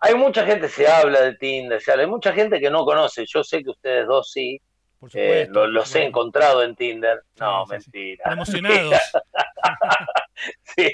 [0.00, 3.24] hay mucha gente se habla de Tinder se habla hay mucha gente que no conoce
[3.26, 4.60] yo sé que ustedes dos sí
[5.14, 7.22] eh, los he encontrado en Tinder.
[7.40, 8.32] No, mentira.
[8.32, 8.94] Emocionados.
[10.76, 10.92] sí,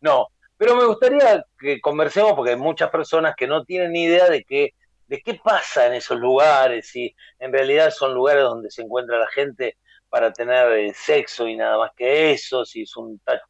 [0.00, 0.28] no.
[0.56, 4.44] Pero me gustaría que conversemos porque hay muchas personas que no tienen ni idea de
[4.44, 4.74] qué,
[5.06, 9.28] de qué pasa en esos lugares, si en realidad son lugares donde se encuentra la
[9.28, 9.76] gente
[10.08, 13.40] para tener eh, sexo y nada más que eso, si es un touch,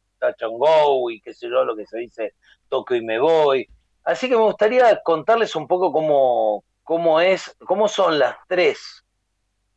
[0.41, 2.33] and go y qué sé yo, lo que se dice
[2.67, 3.67] toco y me voy.
[4.03, 9.05] Así que me gustaría contarles un poco cómo, cómo es, cómo son las tres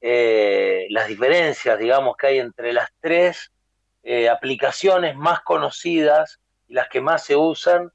[0.00, 3.52] eh, las diferencias, digamos, que hay entre las tres
[4.02, 7.90] eh, aplicaciones más conocidas y las que más se usan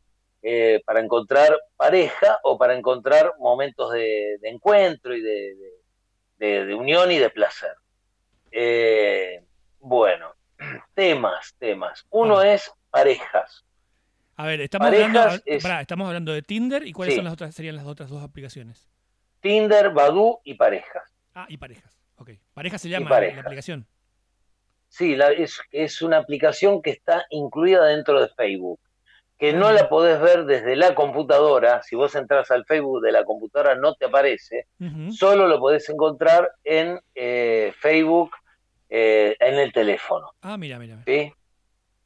[0.46, 5.56] eh, para encontrar pareja o para encontrar momentos de, encuentro y de,
[6.38, 7.74] de, unión y de placer.
[8.52, 9.44] Eh,
[9.80, 10.34] bueno,
[10.94, 12.06] temas, temas.
[12.10, 12.54] Uno Ah.
[12.54, 13.64] es parejas.
[14.36, 17.18] A ver, estamos Parejas hablando, es- pará, estamos hablando de Tinder y cuáles Sí.
[17.18, 18.88] son las otras, serían las otras dos aplicaciones.
[19.42, 21.04] Tinder, Badoo y parejas.
[21.36, 21.98] Ah, y parejas.
[22.18, 22.32] Ok.
[22.54, 23.38] Parejas se llama parejas.
[23.38, 23.88] la aplicación.
[24.90, 28.80] Sí, la- es, es una aplicación que está incluida dentro de Facebook,
[29.38, 31.82] que no la podés ver desde la computadora.
[31.84, 34.68] Si vos entras al Facebook de la computadora no te aparece,
[35.12, 38.32] solo lo podés encontrar en eh, Facebook
[38.90, 40.32] eh, en el teléfono.
[40.42, 41.02] Ah, mira, mira.
[41.06, 41.34] ¿sí?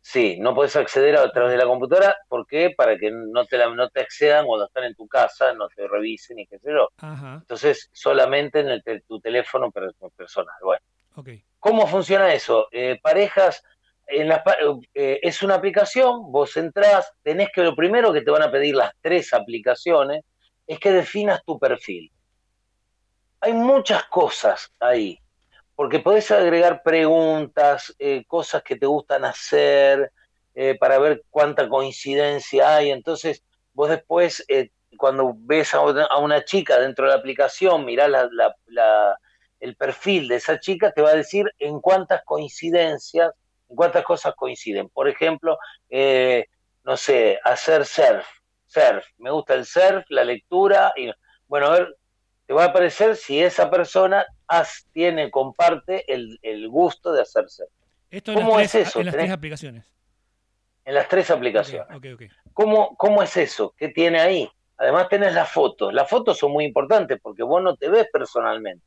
[0.01, 2.69] Sí, no podés acceder a través de la computadora, ¿por qué?
[2.75, 5.85] Para que no te, la- no te accedan cuando están en tu casa, no te
[5.85, 6.87] revisen y qué sé yo.
[6.97, 7.39] Ajá.
[7.41, 10.55] Entonces, solamente en el te- tu teléfono per- personal.
[10.63, 10.81] Bueno.
[11.15, 11.29] Ok.
[11.59, 12.67] ¿Cómo funciona eso?
[12.71, 13.61] Eh, parejas,
[14.07, 18.75] eh, es una aplicación, vos entrás, tenés que lo primero que te van a pedir
[18.75, 20.23] las tres aplicaciones
[20.65, 22.11] es que definas tu perfil.
[23.41, 25.19] Hay muchas cosas ahí,
[25.75, 30.11] porque podés agregar preguntas, eh, cosas que te gustan hacer,
[30.55, 32.91] eh, para ver cuánta coincidencia hay.
[32.91, 33.43] Entonces,
[33.73, 34.43] vos después,
[34.97, 38.09] cuando ves a una, chica dentro de la aplicación, mirás
[39.59, 43.31] el perfil de esa chica te va a decir en cuántas coincidencias,
[43.69, 44.89] en cuántas cosas coinciden.
[44.89, 45.57] Por ejemplo,
[45.89, 46.45] eh,
[46.83, 48.25] no sé, hacer surf,
[48.65, 51.11] surf, me gusta el surf, la lectura, y
[51.47, 51.95] bueno, a ver,
[52.45, 57.49] te va a aparecer si esa persona has- tiene, comparte el, el gusto de hacer
[57.49, 57.69] surf.
[58.09, 58.99] Esto ¿Cómo tres, es eso?
[58.99, 59.85] en las tres aplicaciones.
[60.85, 61.85] En las tres aplicaciones.
[62.53, 63.73] ¿Cómo, ¿Cómo es eso?
[63.77, 64.49] ¿Qué tiene ahí?
[64.77, 65.93] Además tenés las fotos.
[65.93, 68.85] Las fotos son muy importantes porque vos no te ves personalmente.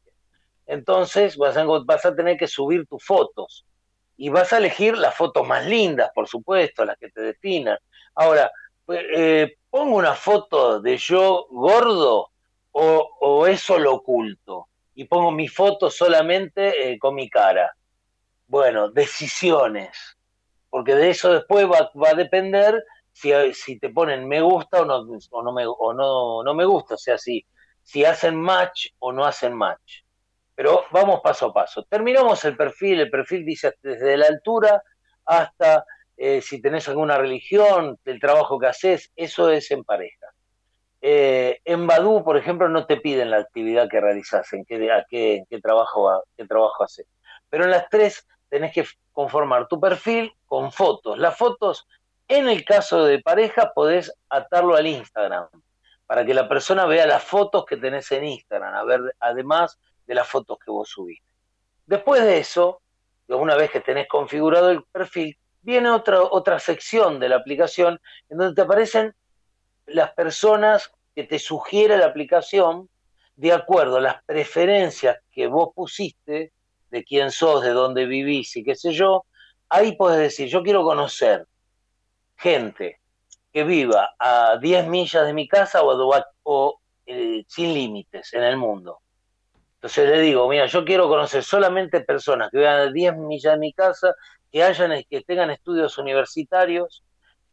[0.67, 3.67] Entonces vas a, encont- vas a tener que subir tus fotos
[4.21, 7.79] y vas a elegir las fotos más lindas, por supuesto, las que te definan.
[8.15, 8.53] Ahora,
[8.85, 12.29] pues, eh, ¿pongo una foto de yo gordo
[12.73, 14.69] o, eso lo oculto?
[14.95, 17.75] Y pongo mi foto solamente eh, con mi cara.
[18.47, 20.19] Bueno, decisiones,
[20.69, 24.85] porque de eso después va, va a depender si, si te ponen me gusta o
[24.85, 27.47] no, o no, me, o no, no me gusta, o sea, si,
[27.83, 30.03] si hacen match o no hacen match.
[30.61, 31.85] Pero vamos paso a paso.
[31.85, 34.83] Terminamos el perfil, el perfil dice desde la altura
[35.25, 35.87] hasta
[36.19, 40.27] eh, si tenés alguna religión, el trabajo que haces, eso es en pareja.
[41.01, 44.77] Eh, en Badu, por ejemplo, no te piden la actividad que realizás, en qué,
[45.13, 47.07] en qué trabajo, qué trabajo haces.
[47.49, 51.17] Pero en las tres tenés que conformar tu perfil con fotos.
[51.19, 51.89] Las fotos,
[52.29, 55.49] en el caso de pareja, podés atarlo al Instagram
[56.05, 59.79] para que la persona vea las fotos que tenés en Instagram, a ver, además
[60.11, 61.33] de las fotos que vos subiste.
[61.87, 62.83] Después de eso,
[63.29, 68.39] una vez que tenés configurado el perfil, viene otra, otra sección de la aplicación en
[68.39, 69.15] donde te aparecen
[69.87, 72.89] las personas que te sugiere la aplicación
[73.37, 76.53] de acuerdo a las preferencias que vos pusiste,
[76.91, 79.27] de quién sos, de dónde vivís y qué sé yo,
[79.69, 81.47] ahí podés decir, yo quiero conocer
[82.37, 82.99] gente
[83.53, 88.57] que viva a 10 millas de mi casa o, o- eh, sin límites en el
[88.57, 88.99] mundo.
[89.81, 93.59] Entonces le digo, mira, yo quiero conocer solamente personas que vivan a 10 millas de
[93.59, 94.15] mi casa,
[94.53, 97.03] que hayan, que tengan estudios universitarios,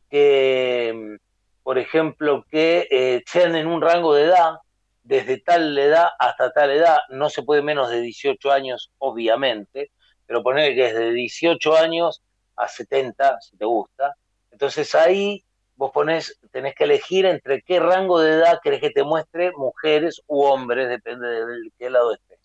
[0.09, 1.17] que,
[1.63, 4.57] por ejemplo, que eh, sean en un rango de edad,
[5.03, 9.91] desde tal edad hasta tal edad, no se puede menos de 18 años, obviamente,
[10.25, 12.21] pero poner que es de 18 años
[12.57, 14.17] a 70, si te gusta.
[14.51, 15.45] Entonces ahí
[15.77, 20.21] vos ponés, tenés que elegir entre qué rango de edad querés que te muestre mujeres
[20.27, 22.39] u hombres, depende de, de qué lado estés.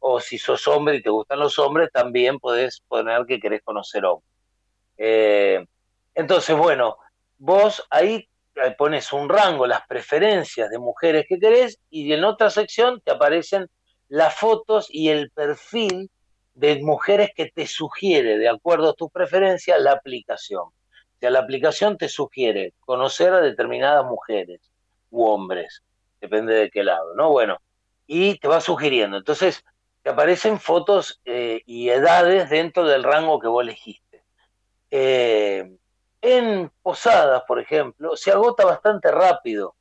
[0.00, 4.04] O si sos hombre y te gustan los hombres, también podés poner que querés conocer
[4.04, 4.30] hombres.
[4.96, 5.64] Eh,
[6.14, 6.96] entonces, bueno,
[7.38, 12.50] vos ahí eh, pones un rango, las preferencias de mujeres que querés, y en otra
[12.50, 13.68] sección te aparecen
[14.08, 16.10] las fotos y el perfil
[16.54, 20.64] de mujeres que te sugiere, de acuerdo a tus preferencias, la aplicación.
[21.24, 24.60] Sea, la aplicación te sugiere conocer a determinadas mujeres
[25.08, 25.82] u hombres,
[26.20, 27.30] depende de qué lado, ¿no?
[27.30, 27.62] Bueno,
[28.06, 29.16] y te va sugiriendo.
[29.16, 29.64] Entonces,
[30.02, 34.22] te aparecen fotos eh, y edades dentro del rango que vos elegiste.
[34.90, 35.78] Eh,
[36.20, 39.76] en Posadas, por ejemplo, se agota bastante rápido,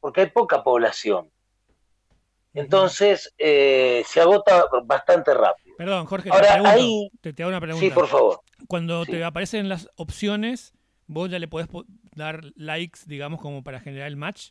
[0.00, 1.30] porque hay poca población.
[2.54, 5.65] Entonces, eh, se agota bastante rápido.
[5.76, 7.86] Perdón, Jorge, Ahora, te, pregunto, ahí- te, te hago una pregunta.
[7.86, 8.40] Sí, por favor.
[8.68, 9.12] Cuando Sí.
[9.12, 10.72] te aparecen las opciones,
[11.06, 14.50] vos ya le podés po- dar likes, digamos, como para generar el match.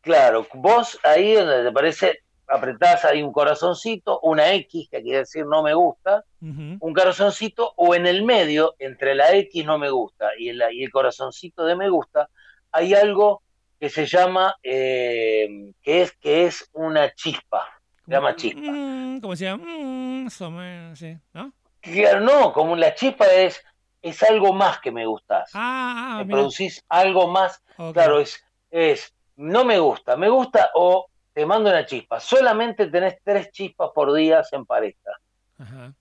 [0.00, 5.44] Claro, vos ahí donde te parece, apretás ahí un corazoncito, una X, que quiere decir
[5.46, 10.30] no me gusta, un corazoncito, o en el medio, entre la X no me gusta
[10.38, 12.28] y el, y el corazoncito de me gusta,
[12.70, 13.42] hay algo
[13.80, 17.66] que se llama, eh, que, es, que es una chispa.
[18.06, 18.60] Se llama chispa.
[18.60, 21.52] Mm, como decía, mm, eso me- sí, ¿no?
[21.80, 23.62] Claro, no, como la chispa es,
[24.02, 25.50] es algo más que me gustas.
[25.54, 26.36] Ah, ah, me mira.
[26.38, 27.62] producís algo más.
[27.92, 32.18] Claro, es, es, no me gusta, me gusta o te mando una chispa.
[32.20, 35.10] Solamente tenés tres chispas por día en pareja.
[35.58, 35.92] Ajá.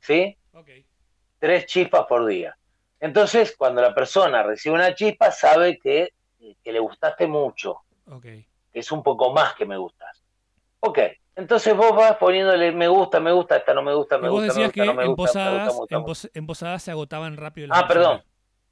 [0.00, 0.36] ¿Sí?
[0.52, 0.68] Ok.
[1.38, 2.56] tres chispas por día.
[3.00, 6.10] Entonces, cuando la persona recibe una chispa, sabe que,
[6.62, 8.22] que le gustaste mucho, Ok.
[8.22, 10.22] que es un poco más que me gustas.
[10.80, 10.98] Ok,
[11.36, 14.46] entonces vos vas poniéndole me gusta, me gusta, esta no me gusta, me gusta, me
[14.48, 16.28] decías gusta, que no me en gusta, me gusta, posadas, me gusta, en, me gusta.
[16.28, 18.22] pos- en posadas se agotaban rápido las Ah, perdón.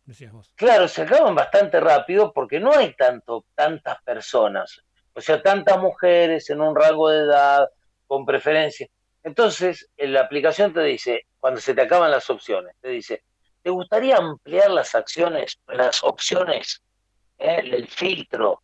[0.04, 0.50] Decías vos.
[0.54, 4.80] Claro, se acaban bastante rápido porque no hay tanto, tantas personas,
[5.14, 7.68] o sea, tantas mujeres en un rango de edad,
[8.06, 8.86] con preferencia.
[9.22, 13.22] Entonces, en la aplicación te dice, cuando se te acaban las opciones, te dice,
[13.62, 16.82] ¿te gustaría ampliar las acciones, las opciones,
[17.38, 18.62] eh, el filtro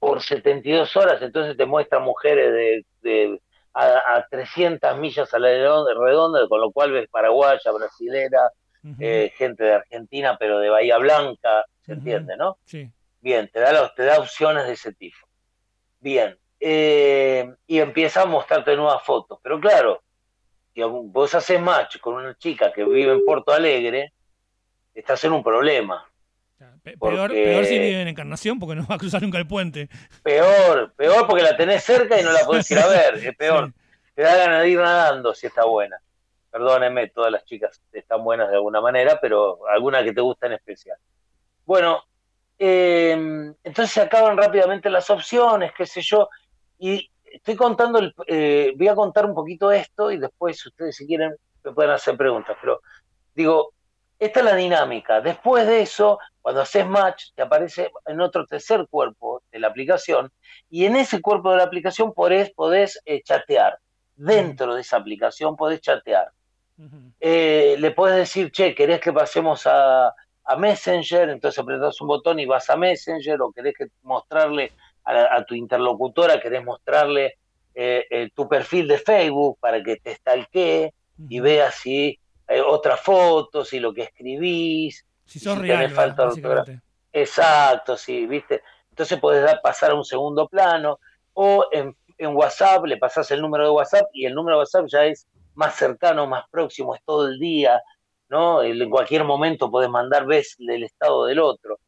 [0.00, 1.22] por 72 horas?
[1.22, 3.40] Entonces te muestra mujeres de, de-
[3.72, 8.50] a, a 300 millas a la redonda, con lo cual ves paraguaya, brasilera,
[8.98, 12.58] eh, gente de Argentina, pero de Bahía Blanca, ¿se entiende, no?
[12.64, 12.90] Sí.
[13.20, 15.18] Bien, te da, los- te da opciones de ese tipo.
[16.00, 19.38] Bien, eh, y empieza a mostrarte nuevas fotos.
[19.42, 20.02] Pero claro,
[20.74, 24.12] si vos haces match con una chica que vive en Porto Alegre,
[24.94, 26.09] estás en un problema.
[26.98, 29.88] Peor, peor si vive en Encarnación porque no va a cruzar nunca el puente.
[30.22, 33.14] Peor, peor porque la tenés cerca y no la podés ir a ver.
[33.14, 33.72] Es peor.
[34.14, 35.96] Te da ganas de ir nadando si está buena.
[36.50, 40.54] Perdónenme, todas las chicas están buenas de alguna manera, pero alguna que te gusta en
[40.54, 40.98] especial.
[41.64, 42.02] Bueno,
[42.58, 43.12] eh,
[43.62, 46.28] entonces se acaban rápidamente las opciones, qué sé yo,
[46.78, 51.06] y estoy contando, el, eh, voy a contar un poquito esto y después ustedes si
[51.06, 52.80] quieren me pueden hacer preguntas, pero
[53.34, 53.72] digo,
[54.20, 55.20] esta es la dinámica.
[55.20, 60.30] Después de eso, cuando haces match, te aparece en otro tercer cuerpo de la aplicación
[60.68, 63.78] y en ese cuerpo de la aplicación podés, podés eh, chatear.
[64.14, 66.30] Dentro de esa aplicación podés chatear.
[67.18, 70.08] Eh, le podés decir, che, ¿querés que pasemos a,
[70.44, 71.30] a Messenger?
[71.30, 74.72] Entonces apretás un botón y vas a Messenger, o querés que mostrarle
[75.04, 77.38] a, la- a tu interlocutora, querés mostrarle
[77.74, 80.92] eh, tu perfil de Facebook para que te stalkee
[81.28, 82.19] y vea si
[82.50, 85.06] hay otras fotos y lo que escribís.
[85.24, 85.92] Si sos si real.
[87.12, 88.62] Exacto, sí, ¿viste?
[88.90, 90.98] Entonces podés dar, pasar a un segundo plano
[91.32, 94.86] o en, en WhatsApp le pasás el número de WhatsApp y el número de WhatsApp
[94.88, 97.80] ya es más cercano, más próximo, es todo el día,
[98.28, 98.62] ¿no?
[98.62, 101.78] En cualquier momento podés mandar ves el estado del otro.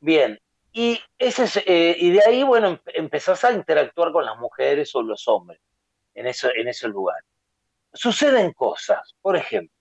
[0.00, 0.38] Bien,
[0.72, 4.94] y, ese es, eh, y de ahí, bueno, em- empezás a interactuar con las mujeres
[4.94, 5.60] o los hombres
[6.14, 7.22] en, eso, en ese lugar.
[7.92, 9.75] Suceden cosas, por ejemplo,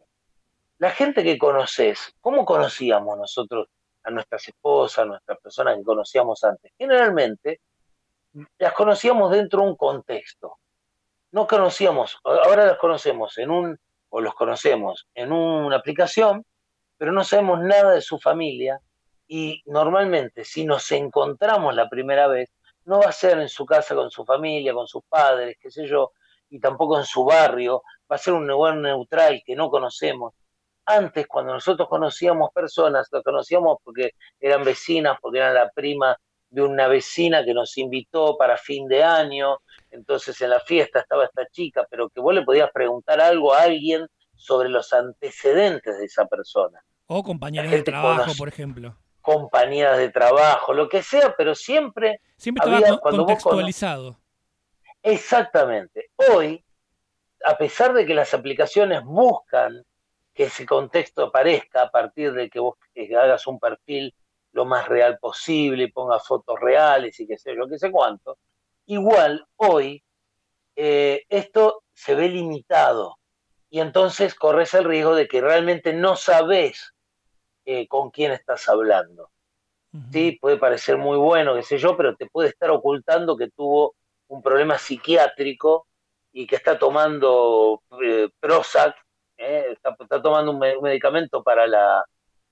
[0.78, 3.68] la gente que conoces, ¿cómo conocíamos nosotros
[4.04, 6.72] a nuestras esposas, a nuestras personas que conocíamos antes?
[6.78, 7.62] Generalmente
[8.58, 10.58] las conocíamos dentro de un contexto.
[11.32, 16.46] No conocíamos, ahora las conocemos en un, o los conocemos en una aplicación,
[16.98, 18.80] pero no sabemos nada de su familia
[19.28, 22.52] y normalmente si nos encontramos la primera vez,
[22.86, 25.88] no va a ser en su casa con su familia, con sus padres, qué sé
[25.88, 26.12] yo,
[26.50, 30.34] y tampoco en su barrio, va a ser un lugar neutral que no conocemos.
[30.86, 36.18] Antes, cuando nosotros conocíamos personas, las conocíamos porque eran vecinas, porque eran la prima
[36.50, 39.58] de una vecina que nos invitó para fin de año,
[39.92, 43.64] entonces en la fiesta estaba esta chica, pero que vos le podías preguntar algo a
[43.64, 44.06] alguien
[44.36, 48.96] sobre los antecedentes de esa persona, O compañeros La de trabajo, conoce- por ejemplo.
[49.22, 54.20] compañeras de trabajo, lo que sea, pero siempre Siempre Había- con- cuando vos contextualizado.
[55.02, 56.10] Exactamente.
[56.32, 56.64] Hoy,
[57.46, 59.84] a pesar de que las aplicaciones buscan
[60.36, 64.14] que ese contexto aparezca a partir de que vos eh, hagas un perfil
[64.52, 68.38] lo más real posible y pongas fotos reales y qué sé yo, qué sé cuánto,
[68.86, 70.04] igual hoy
[70.76, 73.18] eh, esto se ve limitado.
[73.70, 76.94] Y entonces corres el riesgo de que realmente no sabes
[77.66, 79.32] eh, con quién estás hablando.
[80.12, 83.96] Sí, puede parecer muy bueno, qué sé yo, pero te puede estar ocultando que tuvo
[84.28, 85.88] un problema psiquiátrico
[86.34, 88.98] y que está tomando eh, Prozac,
[89.38, 92.04] eh, está, está tomando un, me- un medicamento para la,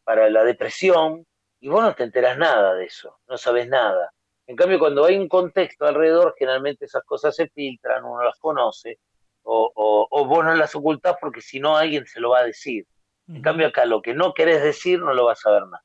[0.04, 1.26] para la depresión,
[1.60, 4.12] y vos no te enterás nada de eso, no sabes nada.
[4.48, 9.00] En cambio, cuando hay un contexto alrededor, generalmente esas cosas se filtran, uno las conoce,
[9.44, 12.44] o, o- o vos no las ocultás porque si no alguien se lo va a
[12.46, 12.86] decir.
[13.28, 15.82] En cambio, acá lo que no querés decir no lo vas a ver más.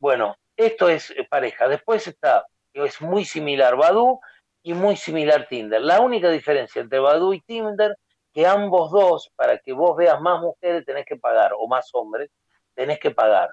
[0.00, 1.68] Bueno, esto es eh, pareja.
[1.68, 4.20] Después está, es muy similar Badu
[4.62, 5.80] y muy similar Tinder.
[5.80, 7.96] La única diferencia entre Badu y Tinder,
[8.38, 12.30] que ambos dos, para que vos veas más mujeres, tenés que pagar, o más hombres,
[12.72, 13.50] tenés que pagar.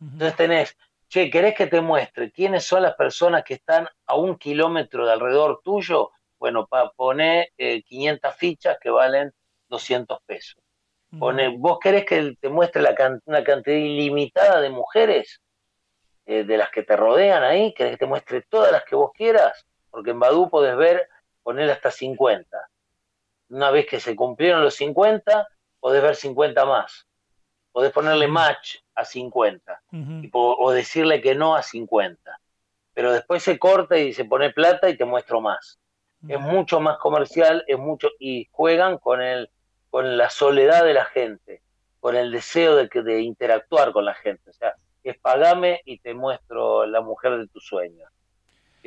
[0.00, 0.76] Entonces tenés,
[1.08, 5.12] che, ¿querés que te muestre quiénes son las personas que están a un kilómetro de
[5.12, 6.12] alrededor tuyo?
[6.38, 9.32] bueno, pa, pone 500 fichas que valen
[9.70, 10.62] 200 pesos.
[11.18, 15.40] Pone, ¿Vos querés que te muestre la una cantidad ilimitada de mujeres
[16.26, 17.74] de las que te rodean ahí?
[17.74, 19.66] ¿Querés que te muestre todas las que vos quieras?
[19.90, 21.08] Porque en Badu podés ver,
[21.42, 22.56] poner hasta 50.
[23.50, 25.48] Una vez que se cumplieron los 50,
[25.80, 27.06] podés ver 50 más.
[27.72, 29.82] Podés ponerle match a 50
[30.32, 32.40] o decirle que no a 50.
[32.94, 35.78] Pero después se corta y se pone plata y te muestro más.
[36.26, 39.48] Es mucho más comercial, es mucho y juegan con el
[39.90, 41.62] con la soledad de la gente,
[42.00, 44.50] con el deseo de, que, de interactuar con la gente.
[44.50, 48.10] O sea, es pagame y te muestro la mujer de tus sueños.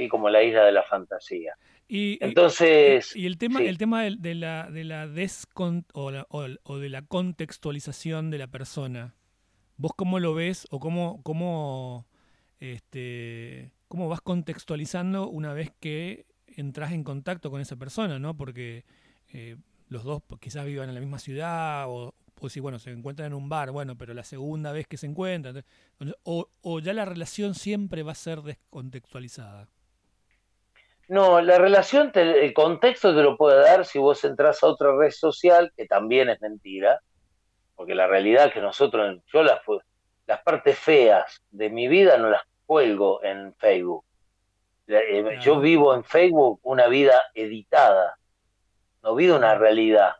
[0.07, 1.55] Como la isla de la fantasía.
[1.93, 3.13] Y, Entonces.
[3.17, 8.31] Y, el tema, el tema de, la, de la descon, o, o, de la contextualización
[8.31, 9.13] de la persona.
[9.75, 12.07] ¿Vos cómo lo ves o cómo, cómo,
[12.61, 18.37] este, cómo vas contextualizando una vez que entras en contacto con esa persona, ¿no?
[18.37, 18.85] Porque
[19.33, 19.57] eh,
[19.89, 23.33] los dos quizás vivan en la misma ciudad o, o si, bueno, se encuentran en
[23.33, 25.65] un bar, bueno, pero la segunda vez que se encuentran,
[26.23, 29.67] o, o ya la relación siempre va a ser descontextualizada.
[31.11, 35.11] No, la relación, el contexto te lo puede dar si vos entras a otra red
[35.11, 37.01] social, que también es mentira,
[37.75, 39.59] porque la realidad es que nosotros, yo las,
[40.25, 44.05] las partes feas de mi vida no las cuelgo en Facebook.
[44.87, 48.17] Eh, yo vivo en Facebook una vida editada,
[49.03, 50.13] no vivo una realidad.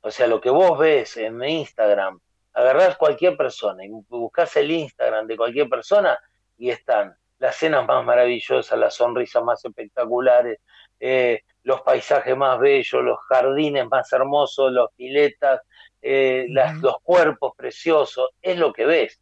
[0.00, 2.20] O sea, lo que vos ves en mi Instagram,
[2.52, 6.16] agarrás cualquier persona y buscas el Instagram de cualquier persona
[6.56, 10.58] y están las cenas más maravillosas, las sonrisas más espectaculares,
[11.00, 15.60] eh, los paisajes más bellos, los jardines más hermosos, los piletas,
[16.00, 19.20] eh, los cuerpos preciosos, es lo que ves.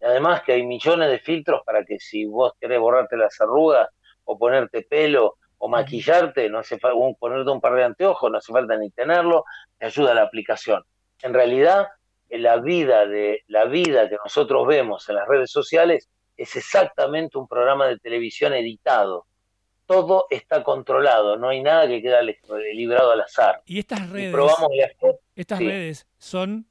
[0.00, 3.88] Y además que hay millones de filtros para que si vos querés borrarte las arrugas
[4.24, 8.52] o ponerte pelo o maquillarte, no hace falta ponerte un par de anteojos, no hace
[8.52, 9.44] falta ni tenerlo,
[9.78, 10.84] te ayuda la aplicación.
[11.22, 11.88] En realidad,
[12.28, 16.08] la vida de la vida que nosotros vemos en las redes sociales
[16.38, 19.26] es exactamente un programa de televisión editado.
[19.86, 23.62] Todo está controlado, no hay nada que queda librado al azar.
[23.66, 24.34] Y estas redes,
[25.34, 26.66] estas redes son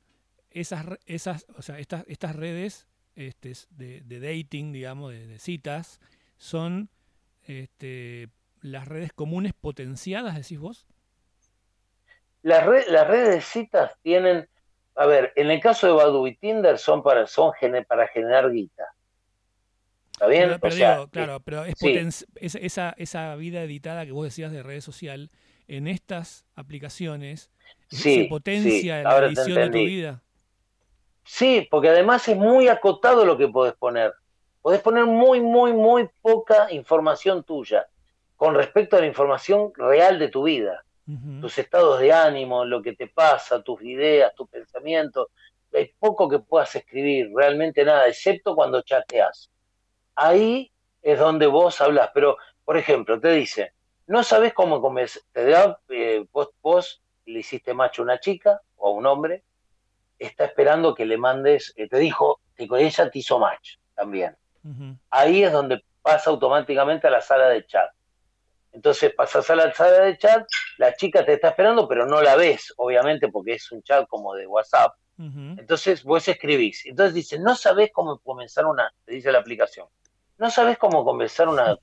[0.51, 5.99] esas, esas, o sea, estas, estas redes este, de, dating, digamos, de, citas,
[6.37, 6.89] son
[7.47, 8.29] este,
[8.61, 10.85] las redes comunes potenciadas, decís vos.
[12.43, 14.47] Las, las redes de citas tienen,
[14.95, 17.51] a ver, en el caso de Badu y Tinder son para, son
[17.87, 18.85] para generar guita.
[20.17, 20.59] ¿Está bien?
[21.11, 25.29] claro, pero es esa, esa vida editada que vos decías de redes social,
[25.67, 27.51] en estas aplicaciones,
[27.87, 30.23] ¿se potencia la edición de tu vida?
[31.23, 34.11] Sí, porque además es muy acotado lo que podés poner.
[34.63, 37.85] Podés poner muy, muy, muy poca información tuya
[38.35, 40.83] con respecto a la información real de tu vida.
[41.39, 45.27] Tus estados de ánimo, lo que te pasa, tus ideas, tus pensamientos.
[45.73, 49.51] Hay poco que puedas escribir, realmente nada, excepto cuando chateas
[50.17, 52.09] ahí es donde vos hablas.
[52.13, 53.73] Pero, por ejemplo, te dice,
[54.07, 56.25] no sabes cómo comes, te da, eh,
[56.61, 59.43] vos, le hiciste macho a una chica o a un hombre,
[60.19, 64.35] está esperando que le mandes, eh, te dijo que con ella te hizo match también.
[65.11, 67.89] Ahí es donde pasa automáticamente a la sala de chat.
[68.73, 70.45] Entonces pasas a la sala de chat,
[70.77, 74.33] la chica te está esperando, pero no la ves, obviamente, porque es un chat como
[74.33, 74.93] de WhatsApp.
[75.17, 76.85] Entonces vos escribís.
[76.85, 79.87] Entonces dice, no sabes cómo comenzar una, te dice la aplicación,
[80.37, 81.77] ¿No sabes cómo comenzar una,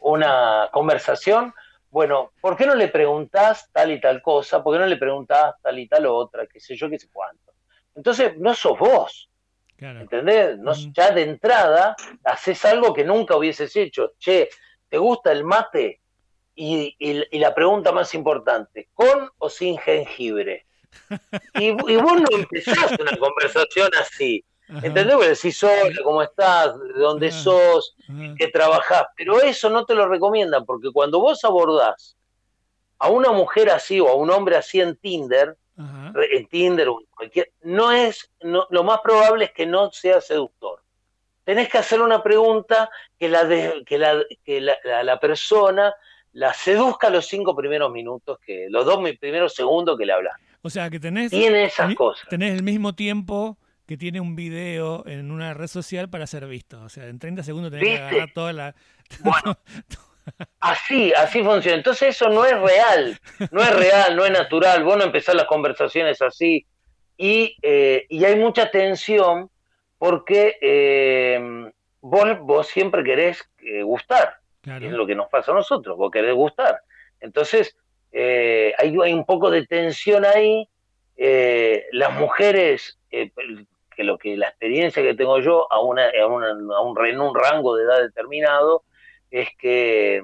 [0.00, 1.54] una, conversación?
[1.90, 4.62] Bueno, ¿por qué no le preguntás tal y tal cosa?
[4.62, 6.46] ¿Por qué no le preguntás tal y tal otra?
[6.46, 7.52] ¿Qué sé yo, qué sé cuánto?
[7.94, 9.30] Entonces, no sos vos.
[9.78, 10.58] ¿Entendés?
[10.58, 11.94] No, Ya de entrada
[12.24, 14.12] haces algo que nunca hubieses hecho.
[14.18, 14.48] Che,
[14.88, 16.00] ¿te gusta el mate?
[16.56, 20.66] Y, y, la pregunta más importante, ¿con o sin jengibre?
[21.54, 24.44] Y, y vos no empezás una conversación así.
[24.68, 25.14] ¿Entendés?
[25.14, 26.78] Porque decís, hola, ¿cómo estás?
[26.78, 27.94] ¿De dónde sos?
[28.38, 29.06] ¿Qué trabajás?
[29.16, 32.16] Pero eso no te lo recomiendan, porque cuando vos abordás
[32.98, 37.06] a una mujer así o a un hombre así en Tinder, en Tinder o en
[37.14, 40.82] cualquier, no es, no, lo más probable es que no sea seductor.
[41.44, 42.88] Tenés que hacer una pregunta
[43.18, 43.46] que la,
[43.84, 45.94] que la, que la, persona
[46.32, 50.34] la seduzca los cinco primeros minutos, que los dos primeros segundos que le hablas.
[50.62, 52.26] O sea, que tenés, Tiene esas cosas.
[52.30, 56.82] tenés el mismo tiempo que tiene un video en una red social para ser visto.
[56.82, 58.74] O sea, en 30 segundos tenés que agarrar toda la...
[59.20, 59.58] Bueno,
[60.60, 61.76] así, así funciona.
[61.76, 63.18] Entonces eso no es real,
[63.50, 64.84] no es real, no es natural.
[64.84, 66.66] Vos no empezás las conversaciones así.
[67.16, 69.50] Y, eh, y hay mucha tensión
[69.98, 71.70] porque eh,
[72.00, 74.38] vos, vos siempre querés eh, gustar.
[74.64, 76.80] Es lo que nos pasa a nosotros, vos querés gustar.
[77.20, 77.76] Entonces,
[78.10, 80.66] hay, hay, un poco de tensión ahí.
[81.16, 82.98] Eh, las mujeres,
[84.04, 87.20] que lo que la experiencia que tengo yo a, una, a, una, a un, en
[87.20, 88.84] un rango de edad determinado,
[89.30, 90.22] es que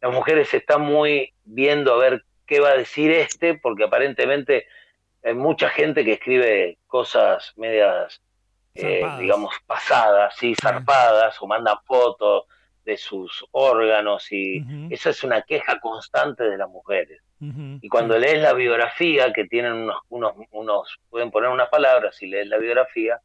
[0.00, 4.66] las mujeres están muy viendo a ver qué va a decir este, porque aparentemente
[5.22, 8.22] hay mucha gente que escribe cosas medias,
[8.74, 12.44] eh, digamos, pasadas, sí, zarpadas, o mandan fotos
[12.84, 17.20] de sus órganos, y esa es una queja constante de las mujeres.
[17.80, 22.26] Y cuando lees la biografía, que tienen unos, unos, unos, pueden poner unas palabras si
[22.26, 23.18] lees la biografía,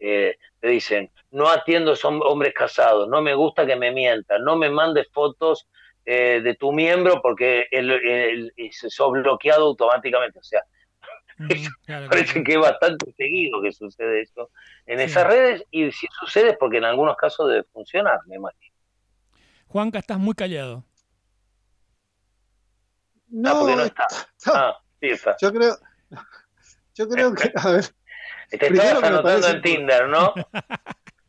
[0.00, 4.56] eh, te dicen, no atiendo a hombres casados, no me gusta que me mientan, no
[4.56, 5.68] me mandes fotos
[6.04, 10.38] eh, de tu miembro porque el, sos bloqueado automáticamente.
[10.38, 10.62] O sea,
[12.08, 14.50] parece que es bastante seguido que sucede eso
[14.86, 18.67] en esas redes y si sucede es porque en algunos casos debe funcionar, me imagino.
[19.68, 20.84] Juanca, estás muy callado.
[23.28, 24.06] No, ah, porque no está.
[24.46, 25.36] Ah, sí está.
[25.40, 25.78] Yo creo,
[26.94, 27.84] yo creo que, a ver,
[28.50, 30.32] te estabas anotando en Tinder, ¿no?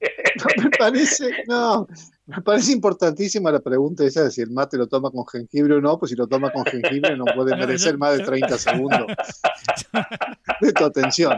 [0.02, 1.86] No, me parece, no,
[2.26, 5.82] me parece importantísima la pregunta esa de si el mate lo toma con jengibre o
[5.82, 9.08] no, pues si lo toma con jengibre no puede merecer más de 30 segundos
[10.62, 11.38] de tu atención.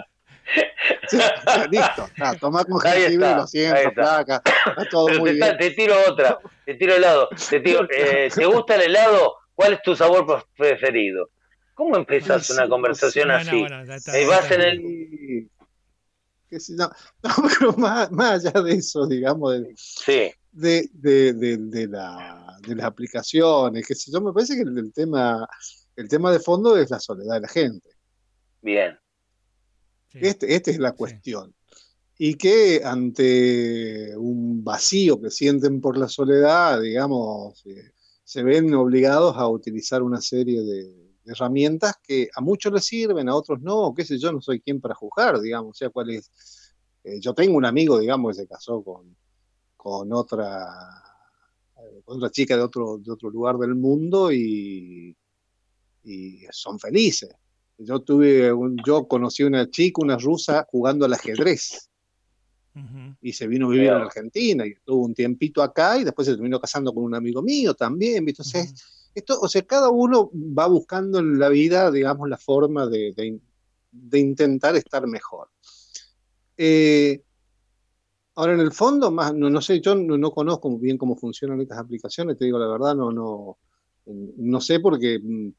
[1.69, 5.57] Listo, toma con jengibre, lo siento, placa, está todo muy bien.
[5.57, 9.35] Te tiro otra, te tiro helado, te tiro, eh, ¿te gusta el helado?
[9.53, 11.29] ¿Cuál es tu sabor preferido?
[11.73, 13.65] ¿Cómo empezás una conversación así?
[14.11, 15.49] Ahí vas en el
[16.69, 16.89] no,
[17.59, 19.53] pero más, allá de eso, digamos,
[20.51, 25.47] de, de, la, de, las aplicaciones, que si yo, me parece que el, tema,
[25.95, 27.89] el tema de fondo es la soledad de la gente.
[28.61, 28.99] Bien.
[30.13, 31.53] Este, esta es la cuestión.
[32.17, 37.91] Y que ante un vacío que sienten por la soledad, digamos, eh,
[38.23, 43.35] se ven obligados a utilizar una serie de, herramientas que a muchos les sirven, a
[43.35, 46.29] otros no, qué sé yo, no soy quien para juzgar, digamos, o sea, cuál es.
[47.03, 49.15] Eh, yo tengo un amigo, digamos, que se casó con,
[49.77, 50.67] con otra,
[51.77, 55.15] eh, otra chica de otro, de otro lugar del mundo y,
[56.03, 57.29] y son felices.
[57.83, 58.51] Yo tuve,
[58.85, 61.89] yo conocí una chica, una rusa, jugando al ajedrez.
[63.21, 66.35] Y se vino a vivir en Argentina y estuvo un tiempito acá y después se
[66.35, 68.27] terminó casando con un amigo mío también.
[68.27, 68.73] Entonces,
[69.13, 73.39] esto, o sea, cada uno va buscando en la vida, digamos, la forma de,
[74.13, 75.49] intentar estar mejor.
[76.55, 77.21] Eh,
[78.35, 82.37] ahora, en el fondo, más, no, sé, yo no, conozco bien cómo funcionan estas aplicaciones,
[82.37, 83.57] te digo la verdad, no, no,
[84.05, 85.49] no sé porque mm,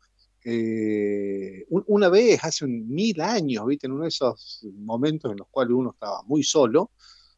[0.45, 3.86] eh, una vez, hace mil años, ¿viste?
[3.86, 6.90] en uno de esos momentos en los cuales uno estaba muy solo,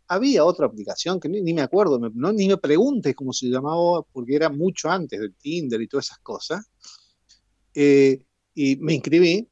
[0.09, 4.35] había otra aplicación que ni, me acuerdo, no, ni me preguntes cómo se llamaba, porque
[4.35, 6.67] era mucho antes del Tinder y todas esas cosas.
[7.75, 8.23] Eh,
[8.55, 9.49] y me inscribí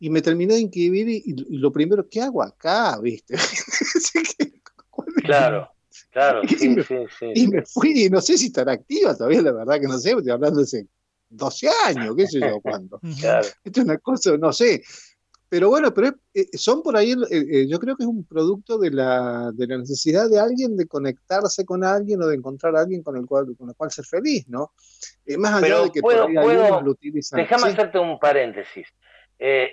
[0.00, 2.98] y me terminé de inscribir y, lo primero, ¿qué hago acá?
[3.00, 3.36] ¿Viste?
[5.24, 5.68] claro,
[6.10, 6.42] claro.
[6.60, 6.84] Y, me,
[7.34, 10.10] y me fui, y no sé si estará activa todavía, la verdad que no sé,
[10.10, 10.88] estoy hablando de hace
[11.32, 13.00] 12 años, qué sé yo cuándo.
[13.20, 13.46] Claro.
[13.64, 14.82] Esto es una cosa, no sé.
[15.52, 18.78] Pero bueno, pero eh, son por ahí, eh, eh, yo creo que es un producto
[18.78, 22.80] de la, de la necesidad de alguien de conectarse con alguien o de encontrar a
[22.80, 24.72] alguien con el cual, con el cual ser feliz, ¿no?
[25.36, 27.38] más allá de que puedo, puedo, lo utilizan.
[27.38, 28.88] Déjame hacerte un paréntesis.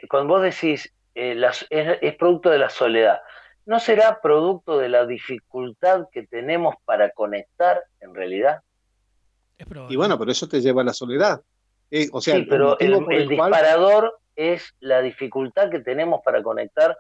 [0.10, 3.20] cuando vos decís es, es producto de la soledad,
[3.66, 8.64] ¿no será producto de la dificultad que tenemos para conectar en realidad?
[9.90, 11.42] Y bueno, pero eso te lleva a la soledad.
[12.12, 16.96] O sea, sí, pero el, disparador es la dificultad que tenemos para conectar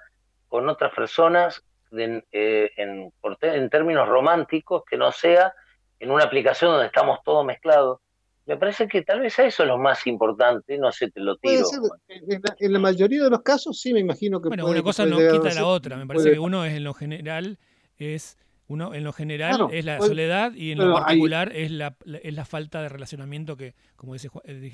[0.47, 3.11] con otras personas eh, en,
[3.41, 5.53] en, términos románticos, que no sea
[5.99, 7.99] en una aplicación donde estamos todos mezclados.
[8.45, 11.65] Me parece que tal vez eso es lo más importante, no sé, te lo tiro.
[12.07, 14.49] en, la, mayoría de los casos sí, me imagino que...
[14.49, 17.59] Bueno, una cosa no quita la otra, me parece que uno es en lo general
[17.99, 18.37] es
[18.69, 22.33] uno, en lo general es la pues, soledad y en lo particular es, la, es
[22.35, 24.71] la falta de relacionamiento que, como dice, eh,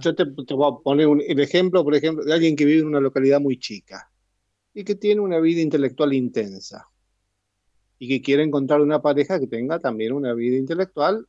[0.00, 2.88] Yo te, voy a poner un, el ejemplo, por ejemplo, de alguien que vive en
[2.88, 4.10] una localidad muy chica
[4.74, 6.88] y que tiene una vida intelectual intensa
[8.00, 11.28] y que quiere encontrar una pareja que tenga también una vida intelectual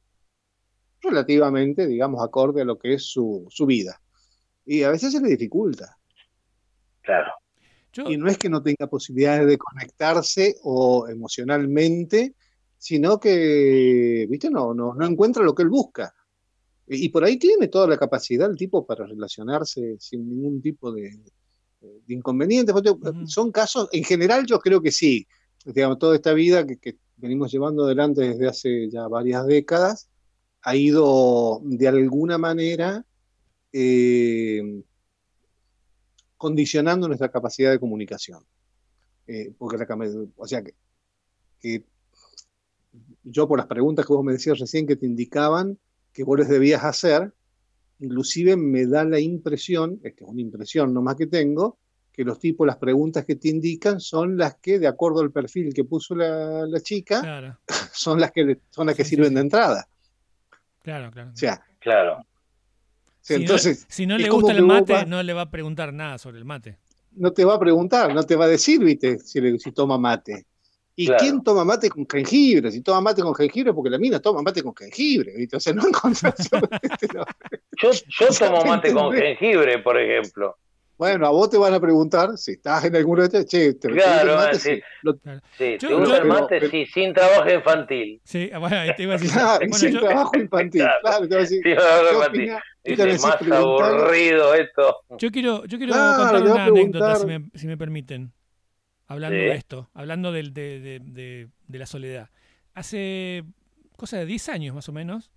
[0.99, 4.01] relativamente, digamos, acorde a lo que es su, su vida.
[4.65, 5.95] Y a veces se le dificulta.
[7.01, 7.31] Claro.
[7.97, 12.35] Y no es que no tenga posibilidades de conectarse o emocionalmente,
[12.77, 16.13] sino que, viste, no, no, no encuentra lo que él busca.
[16.87, 21.19] Y, por ahí tiene toda la capacidad el tipo para relacionarse sin ningún tipo de,
[21.79, 22.73] de inconveniente.
[23.25, 25.27] Son casos, en general yo creo que sí.
[25.63, 30.09] Digamos, toda esta vida que, venimos llevando adelante desde hace ya varias décadas,
[30.63, 33.05] ha ido de alguna manera
[33.71, 34.83] eh,
[36.41, 38.43] condicionando nuestra capacidad de comunicación.
[39.27, 39.85] Eh, porque la,
[40.37, 41.85] o sea que,
[43.21, 45.77] yo por las preguntas que vos me decías recién que te indicaban
[46.11, 47.31] que vos les debías hacer,
[47.99, 51.77] inclusive me da la impresión, es que es una impresión nomás que tengo,
[52.11, 55.71] que los tipos, las preguntas que te indican son las que, de acuerdo al perfil
[55.75, 57.61] que puso la, chica,
[57.93, 59.87] son las que son las que sirven de entrada.
[60.81, 61.29] Claro, claro.
[61.33, 62.25] O sea, claro.
[63.21, 66.17] Si, entonces, no, si no le gusta el mate, no le va a preguntar nada
[66.17, 66.77] sobre el mate.
[67.13, 70.45] No te va a preguntar, no te va a decir, viste, si, si toma mate.
[70.95, 72.71] ¿Y quién toma mate con jengibre?
[72.71, 75.55] Si toma mate con jengibre, porque la mina toma mate con jengibre, ¿viste?
[75.55, 76.49] O sea, no encontrás.
[77.81, 80.57] yo, yo tomo mate con jengibre, por ejemplo.
[81.01, 84.35] Bueno, a vos te van a preguntar si estás en algún lugar, che, te claro,
[84.35, 84.81] mate, sí.
[85.57, 88.21] Sí, te gusta el mate, sí, sin trabajo infantil.
[88.23, 89.31] Sí, bueno, ahí te iba a decir.
[89.31, 91.61] Claro, sin trabajo infantil, claro, te iba a decir.
[91.63, 92.53] Sí, infantil.
[92.83, 94.97] Dice, más aburrido esto.
[95.17, 98.31] Yo quiero, yo quiero contar una anécdota, si me, si me, permiten,
[99.07, 102.29] hablando de esto, hablando de, de, de, de la soledad.
[102.75, 103.43] Hace
[103.97, 105.31] cosa de 10 años más o menos,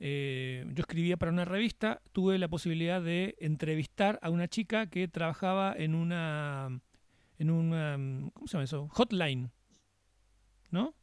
[0.00, 5.08] eh, yo escribía para una revista, tuve la posibilidad de entrevistar a una chica que
[5.08, 6.80] trabajaba en una,
[7.38, 7.96] en una,
[8.32, 8.88] ¿cómo se llama eso?
[8.92, 9.50] Hotline,
[10.70, 10.94] ¿no?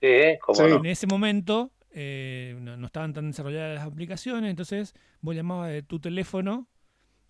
[0.00, 0.08] Sí,
[0.40, 5.82] ¿cómo En ese momento eh, no, estaban tan desarrolladas las aplicaciones, entonces vos llamabas de
[5.82, 6.68] tu teléfono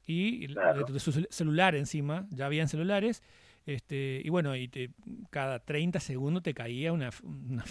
[0.05, 3.23] y de tu celular encima, ya habían celulares,
[3.64, 4.91] este, y bueno, y te,
[5.31, 7.11] cada 30 segundos te caía una,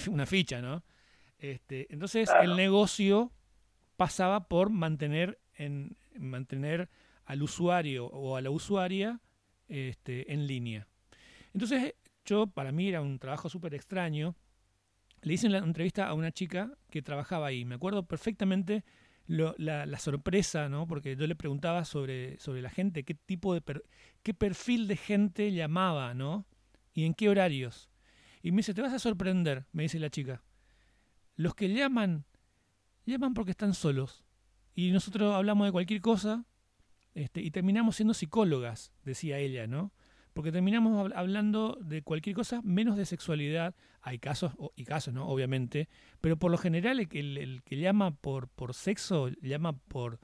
[0.08, 0.84] una, ficha, ¿no?
[1.38, 3.34] Este, entonces el negocio
[4.02, 6.90] pasaba por mantener, en, mantener
[7.26, 9.22] al usuario o a la usuaria
[9.68, 10.88] este, en línea.
[11.54, 11.94] Entonces,
[12.26, 14.36] yo, para mí era un trabajo súper extraño.
[15.22, 17.64] Le hice una entrevista a una chica que trabajaba ahí.
[17.64, 18.84] Me acuerdo perfectamente
[19.28, 20.88] la, sorpresa, ¿no?
[20.88, 23.62] Porque yo le preguntaba sobre, sobre la gente, qué tipo de
[24.24, 26.48] qué perfil de gente llamaba, ¿no?
[26.96, 27.92] Y en qué horarios.
[28.42, 30.42] Y me dice, te vas a sorprender, me dice la chica.
[31.36, 32.26] Los que llaman
[33.06, 34.24] llaman porque están solos.
[34.74, 36.46] Y nosotros hablamos de cualquier cosa
[37.14, 39.92] este, y terminamos siendo psicólogas, decía ella, ¿no?
[40.34, 43.76] Porque terminamos hablando de cualquier cosa menos de sexualidad.
[44.02, 45.28] Hay casos y casos, ¿no?
[45.28, 45.90] Obviamente.
[46.22, 50.20] Pero por lo general el, que llama por, por sexo llama por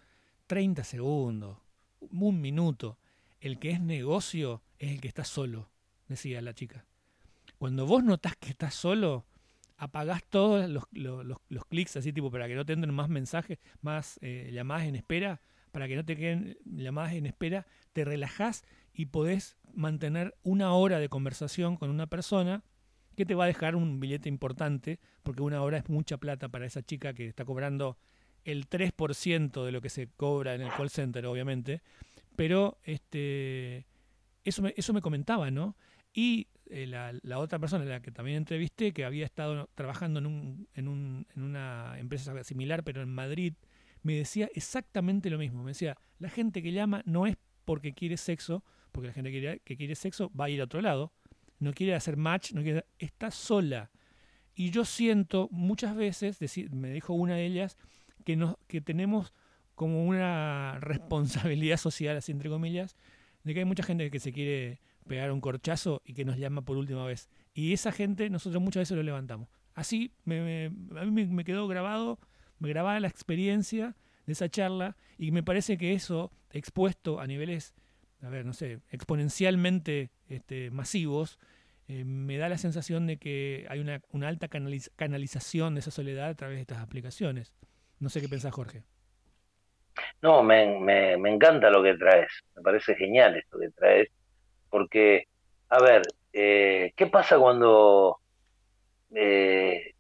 [0.48, 1.58] 30 segundos,
[2.00, 2.98] un minuto.
[3.42, 5.70] El que es negocio es el que está solo,
[6.08, 6.86] decía la chica.
[7.58, 9.26] Cuando vos notás que estás solo,
[9.78, 14.20] apagás todos los, los, clics así tipo para que no te entren más mensajes, más
[14.22, 18.64] eh, llamadas en espera, para que no te queden llamadas en espera, te relajás
[18.94, 22.64] y podés mantener una hora de conversación con una persona
[23.16, 26.66] que te va a dejar un billete importante, porque una hora es mucha plata para
[26.66, 27.98] esa chica que está cobrando
[28.44, 31.82] el 3% de lo que se cobra en el call center, obviamente.
[32.36, 33.88] Pero este,
[34.44, 35.76] eso, me, eso me comentaba, ¿no?
[36.18, 40.68] Y eh, la, otra persona, la que también entrevisté, que había estado trabajando en, un,
[40.74, 43.54] en, un, en una empresa similar, pero en Madrid,
[44.02, 45.62] me decía exactamente lo mismo.
[45.62, 49.40] Me decía, la gente que llama no es porque quiere sexo, porque la gente que
[49.40, 51.14] quiere, que quiere sexo va a ir a otro lado,
[51.60, 53.92] no quiere hacer match, no quiere, está sola.
[54.56, 56.40] Y yo siento muchas veces,
[56.72, 57.78] me dijo una de ellas,
[58.26, 59.36] que, nos, que tenemos
[59.76, 62.98] como una responsabilidad social, así entre comillas,
[63.44, 66.62] de que hay mucha gente que se quiere pegar un corchazo y que nos llama
[66.62, 67.30] por última vez.
[67.54, 69.50] Y esa gente nosotros muchas veces lo levantamos.
[69.74, 72.20] Así me, a mí me, quedó grabado,
[72.60, 73.96] me grababa la experiencia
[74.26, 77.76] de esa charla y me parece que eso expuesto a niveles,
[78.22, 81.40] a ver, no sé, exponencialmente este, masivos,
[81.88, 86.36] eh, me da la sensación de que hay una, alta canalización de esa soledad a
[86.36, 87.54] través de estas aplicaciones.
[88.00, 88.84] No sé qué pensás, Jorge.
[90.22, 94.10] No, me, me, me, encanta lo que traes, me parece genial esto que traes,
[94.70, 95.28] porque,
[95.70, 96.04] a ver,
[96.34, 98.20] eh, ¿qué pasa cuando,
[99.14, 99.94] eh,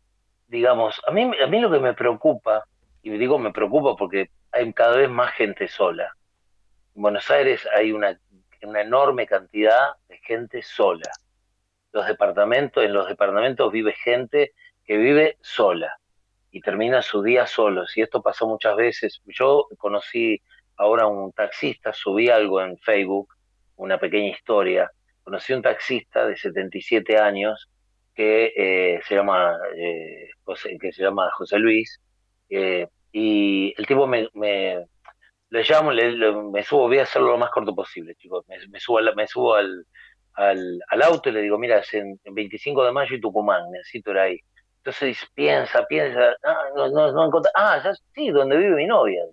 [0.47, 2.65] digamos, a mí, a mí lo que me preocupa,
[3.01, 6.15] y digo me preocupa porque hay cada vez más gente sola.
[6.95, 8.19] En Buenos Aires hay una,
[8.63, 11.09] una enorme cantidad de gente sola.
[11.91, 14.53] Los departamentos, en los departamentos vive gente
[14.85, 15.99] que vive sola
[16.51, 17.85] y termina su día solo.
[17.95, 19.21] Y esto pasó muchas veces.
[19.25, 20.41] Yo conocí
[20.75, 23.36] ahora un taxista, subí algo en Facebook
[23.77, 24.91] una pequeña historia.
[25.23, 27.69] Conocí un taxista de 77 años
[28.13, 31.99] que eh, se llama eh, José, que se llama José Luis
[32.49, 34.85] eh, y el tipo me, me
[35.49, 35.91] le llamo,
[36.51, 38.45] me subo, voy a hacerlo lo más corto posible, chicos.
[38.47, 39.85] Me, subo, al, me subo al,
[40.35, 44.17] al, auto y le digo, mira, es en, 25 de mayo y Tucumán, necesito ir
[44.17, 44.39] ahí.
[44.77, 49.23] Entonces piensa, piensa, ah, no, no, no ah, ya sí, donde vive mi novia.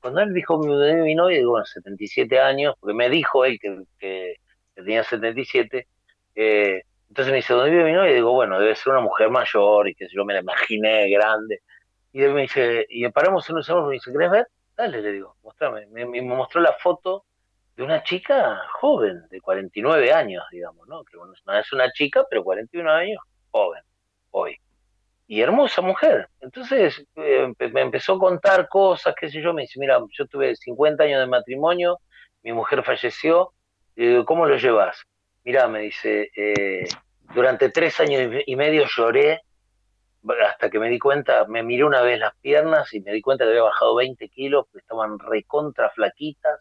[0.00, 4.36] Cuando él dijo mi novia, digo, bueno, 77 años, porque me dijo él que, que,
[4.74, 5.86] tenía 77,
[6.34, 8.12] eh, entonces me dice, ¿dónde vive mi novia?
[8.12, 11.60] Y digo, bueno, debe ser una mujer mayor, y que yo me la imaginé grande.
[12.12, 14.48] Y él me dice, y paramos en un segundo, me dice, ¿querés ver?
[14.76, 15.86] Dale, le digo, mostrame.
[15.88, 17.24] Me, me mostró la foto
[17.76, 21.04] de una chica joven, de 49 años, digamos, ¿no?
[21.04, 23.20] Que bueno, no es una chica, pero 41 años,
[23.50, 23.82] joven,
[24.30, 24.56] hoy.
[25.30, 26.28] Y hermosa mujer.
[26.40, 30.56] Entonces eh, me empezó a contar cosas, qué sé yo, me dice, mira, yo tuve
[30.56, 32.00] 50 años de matrimonio,
[32.42, 33.52] mi mujer falleció,
[34.24, 35.04] ¿cómo lo llevas?
[35.44, 36.88] Mira, me dice, eh,
[37.32, 39.42] durante tres años y medio lloré
[40.48, 43.44] hasta que me di cuenta, me miré una vez las piernas y me di cuenta
[43.44, 46.58] que había bajado 20 kilos, que estaban recontra flaquitas,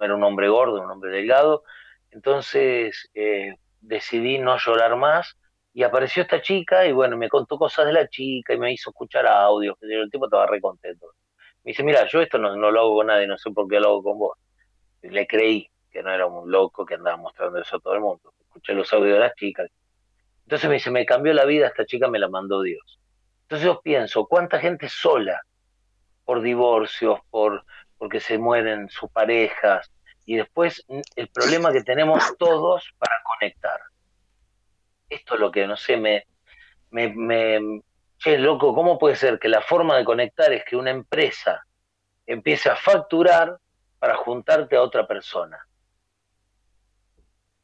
[0.00, 1.62] era un hombre gordo, un hombre delgado.
[2.10, 5.36] Entonces eh, decidí no llorar más
[5.72, 8.90] y apareció esta chica y bueno, me contó cosas de la chica y me hizo
[8.90, 11.06] escuchar audios, el tipo estaba re contento.
[11.64, 13.88] Me dice, mira, yo esto no, lo hago con nadie, no sé por qué lo
[13.88, 14.38] hago con vos.
[15.02, 18.32] le creí que no era un loco que andaba mostrando eso a todo el mundo.
[18.40, 19.70] Escuché los audios de las chicas.
[20.44, 23.00] Entonces me dice, me cambió la vida, esta chica me la mandó Dios.
[23.42, 25.40] Entonces yo pienso, ¿cuánta gente sola
[26.24, 27.64] por divorcios, por
[27.98, 29.90] porque se mueren sus parejas,
[30.24, 30.84] y después
[31.16, 33.80] el problema que tenemos todos para conectar.
[35.08, 36.26] Esto es lo que, no sé, me,
[36.90, 37.82] me, me
[38.18, 41.64] che, loco, ¿cómo puede ser que la forma de conectar es que una empresa
[42.26, 43.58] empiece a facturar
[43.98, 45.58] para juntarte a otra persona?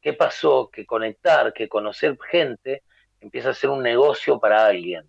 [0.00, 0.70] ¿Qué pasó?
[0.70, 2.82] Que conectar, que conocer gente
[3.20, 5.08] empieza a ser un negocio para alguien.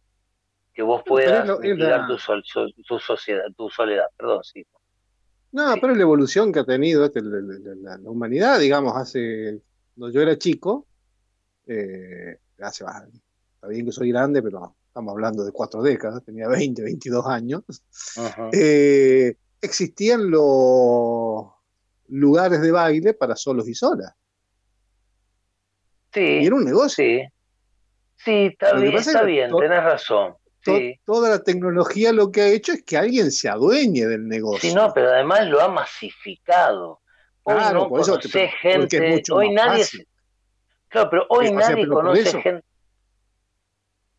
[0.74, 2.18] Que vos puedas mitigar tu,
[2.84, 4.08] tu, sociedad, tu soledad.
[4.18, 4.66] Perdón, sí.
[5.52, 9.62] No, pero es la evolución que ha tenido este, la, humanidad, digamos, hace,
[9.98, 10.86] cuando yo era chico,
[11.68, 16.82] eh, hace, está bien que soy grande, pero estamos hablando de cuatro décadas, tenía 20,
[16.82, 17.64] 22 años,
[18.54, 21.46] eh, existían los
[22.08, 24.14] lugares de baile para solos y solas.
[26.14, 26.22] Sí.
[26.22, 27.04] Y era un negocio.
[27.04, 27.22] Sí,
[28.18, 30.36] sí está bien, está bien, tenés razón
[31.06, 34.70] toda la tecnología lo que ha hecho es que alguien se adueñe del negocio.
[34.70, 37.02] Sí, no, pero además lo ha masificado.
[37.44, 39.86] Hoy no conoce gente, hoy nadie...
[40.90, 42.66] Claro, pero hoy nadie conoce gente...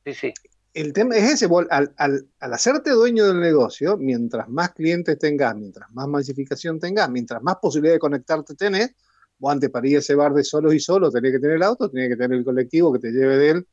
[0.04, 0.34] Sí, sí.
[0.72, 5.56] El tema es ese, al, al, al, hacerte dueño del negocio, mientras más clientes tengas,
[5.56, 8.94] mientras más masificación tengas, mientras más posibilidad de conectarte tenés,
[9.38, 11.62] vos antes para ir a ese bar de solos y solos tenías que tener el
[11.62, 13.66] auto, tenías que tener el colectivo que te lleve de él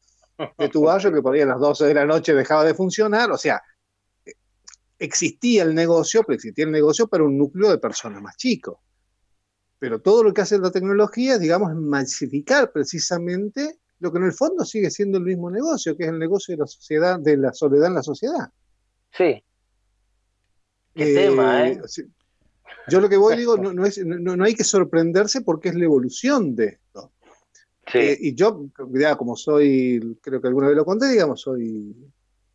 [0.57, 3.31] de tu barrio que por ahí a las 12 de la noche dejaba de funcionar.
[3.31, 3.61] O sea,
[4.97, 8.77] existía el negocio, pero existía el negocio para un núcleo de personas más chicos.
[9.83, 14.31] Pero todo lo que hace la tecnología, digamos, es masificar precisamente lo que en el
[14.31, 17.51] fondo sigue siendo el mismo negocio, que es el negocio de la sociedad, de la
[17.51, 18.49] soledad en la sociedad.
[19.11, 19.43] Sí.
[20.95, 21.81] Qué tema, ¿eh?
[22.87, 25.83] Yo lo que voy digo, no, no, es, no, hay que sorprenderse porque es la
[25.83, 27.11] evolución de esto.
[27.93, 28.65] Eh, y yo,
[29.17, 31.93] como soy, creo que alguna vez lo conté, digamos, soy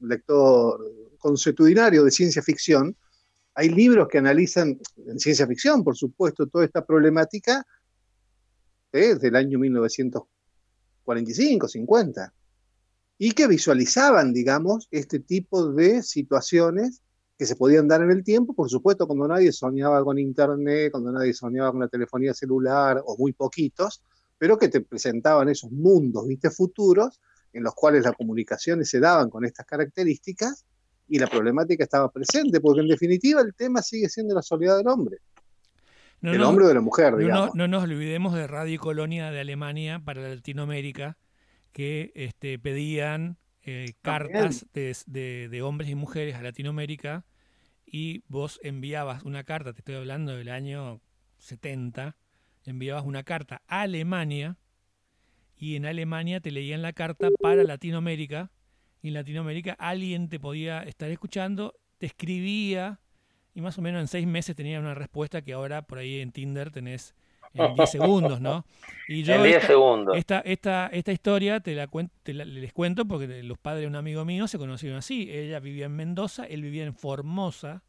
[0.01, 0.81] lector
[1.19, 2.97] consuetudinario de ciencia ficción,
[3.59, 7.67] hay libros que analizan, en ciencia ficción, por supuesto, toda esta problemática
[8.93, 12.33] desde el año 1945, 50,
[13.19, 17.03] y que visualizaban, digamos, este tipo de situaciones
[17.37, 21.11] que se podían dar en el tiempo, por supuesto, cuando nadie soñaba con Internet, cuando
[21.11, 24.05] nadie soñaba con la telefonía celular, o muy poquitos,
[24.39, 27.21] pero que te presentaban esos mundos, viste, futuros,
[27.53, 30.65] en los cuales las comunicaciones se daban con estas características
[31.09, 34.89] y la problemática estaba presente, porque en definitiva el tema sigue siendo la soledad del
[34.89, 35.19] hombre.
[36.23, 37.55] el hombre o de la mujer, digamos.
[37.55, 41.17] No, nos olvidemos de Radio Colonia de Alemania para Latinoamérica,
[41.73, 47.25] que este, pedían eh, cartas de, de, hombres y mujeres a Latinoamérica
[47.87, 51.01] y vos enviabas una carta, te estoy hablando del año
[51.39, 52.17] 70,
[52.65, 54.59] enviabas una carta a Alemania
[55.57, 58.51] y en Alemania te leían la carta para Latinoamérica
[59.03, 62.99] en Latinoamérica alguien te podía estar escuchando, te escribía
[63.55, 66.33] y más o menos en seis meses tenía una respuesta que ahora por ahí en
[66.33, 67.15] Tinder tenés
[67.55, 68.65] en 10 segundos, ¿no?
[69.09, 70.17] Y yo en 10 segundos.
[70.17, 71.89] Esta, esta, esta historia te la,
[72.23, 75.29] te les cuento porque los padres de un amigo mío se conocieron así.
[75.31, 77.83] Ella vivía en Mendoza, él vivía en Formosa,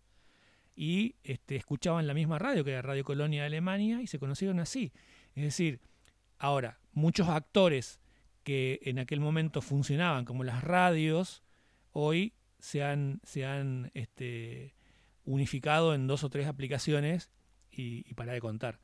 [0.80, 4.62] y este, escuchaban la misma radio, que era Radio Colonia de Alemania, y se conocieron
[4.62, 4.94] así.
[5.36, 5.82] Es decir,
[6.38, 8.00] ahora, muchos actores
[8.50, 11.44] que en aquel momento funcionaban como las radios,
[11.92, 14.74] hoy se han, se han este,
[15.24, 17.30] unificado en dos o tres aplicaciones
[17.70, 18.80] y, para de contar.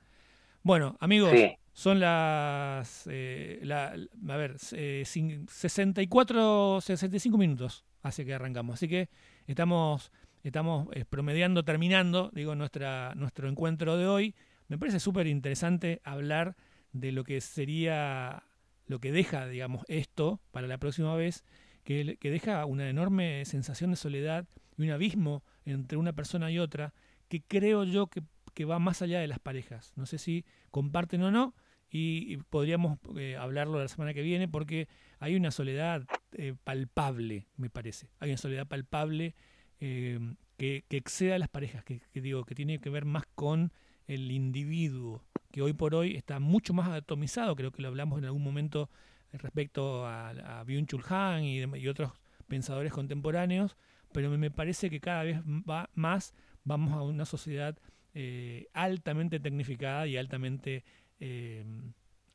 [0.62, 1.32] Bueno, amigos,
[1.74, 8.76] son las, eh, a ver, 64, 65 minutos hace que arrancamos.
[8.76, 9.10] Así que
[9.48, 10.12] estamos,
[10.44, 14.36] estamos eh, promediando, terminando, digo, nuestra, nuestro encuentro de hoy.
[14.68, 16.56] Me parece súper interesante hablar
[16.94, 18.44] de lo que sería,
[18.88, 21.44] lo que deja, digamos, esto para la próxima vez,
[21.84, 26.94] que, deja una enorme sensación de soledad y un abismo entre una persona y otra,
[27.28, 28.22] que creo yo que
[28.56, 29.94] que va más allá de las parejas.
[29.96, 31.54] No sé si comparten o no
[31.92, 34.88] y, podríamos eh, hablarlo la semana que viene porque
[35.20, 38.10] hay una soledad eh, palpable, me parece.
[38.20, 39.36] Hay una soledad palpable
[39.80, 40.20] eh,
[40.58, 43.72] que, que, exceda a las parejas, que, digo, que tiene que ver más con
[44.08, 45.24] el individuo,
[45.56, 48.90] que hoy por hoy está mucho más atomizado, creo que lo hablamos en algún momento
[49.32, 52.12] respecto a, a Byung-Chul Han y, y otros
[52.50, 53.78] pensadores contemporáneos,
[54.12, 56.36] pero me parece que cada vez va más
[56.66, 57.78] vamos a una sociedad
[58.14, 60.84] eh, altamente tecnificada y altamente
[61.22, 61.64] eh,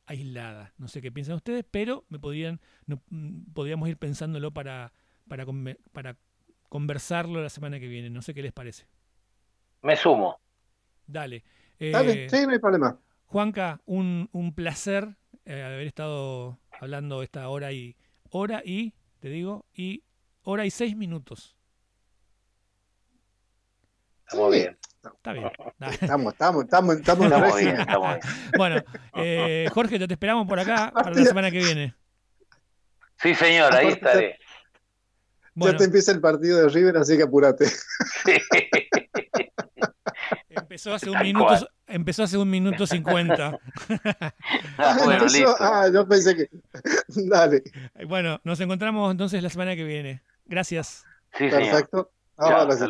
[0.06, 0.72] aislada.
[0.78, 4.94] No sé qué piensan ustedes, pero me podrían, mm, podríamos ir pensándolo para,
[5.28, 5.44] para,
[5.92, 6.16] para
[6.70, 8.08] conversarlo la semana que viene.
[8.08, 8.86] No sé qué les parece.
[9.82, 10.40] Me sumo.
[11.06, 11.44] Dale.
[11.78, 12.98] Dale, eh, sí, no hay problema.
[13.30, 15.16] Juanca, un, un placer
[15.46, 17.96] haber estado hablando esta hora y
[18.28, 20.02] hora y, te digo, y
[20.42, 21.56] hora y seis minutos.
[24.26, 24.76] Estamos bien.
[25.04, 25.48] Está bien.
[26.00, 28.20] Estamos, estamos, estamos, estamos, bien, estamos bien.
[28.56, 28.82] Bueno,
[29.14, 31.94] eh, Jorge, te esperamos por acá para la semana que viene.
[33.22, 34.40] Sí, señor, ahí estaré.
[35.54, 37.66] Ya te empieza el partido de River, así que apúrate.
[40.48, 43.58] Empezó hace un minuto, empezó hace un minuto cincuenta.
[44.78, 45.54] Ah, bueno, listo.
[45.58, 46.48] ah, yo pensé que.
[47.28, 47.62] Dale.
[48.06, 50.22] Bueno, nos encontramos entonces la semana que viene.
[50.46, 51.04] Gracias.
[51.36, 51.70] Sí, señor.
[51.70, 52.10] Perfecto.
[52.36, 52.84] Ahora sí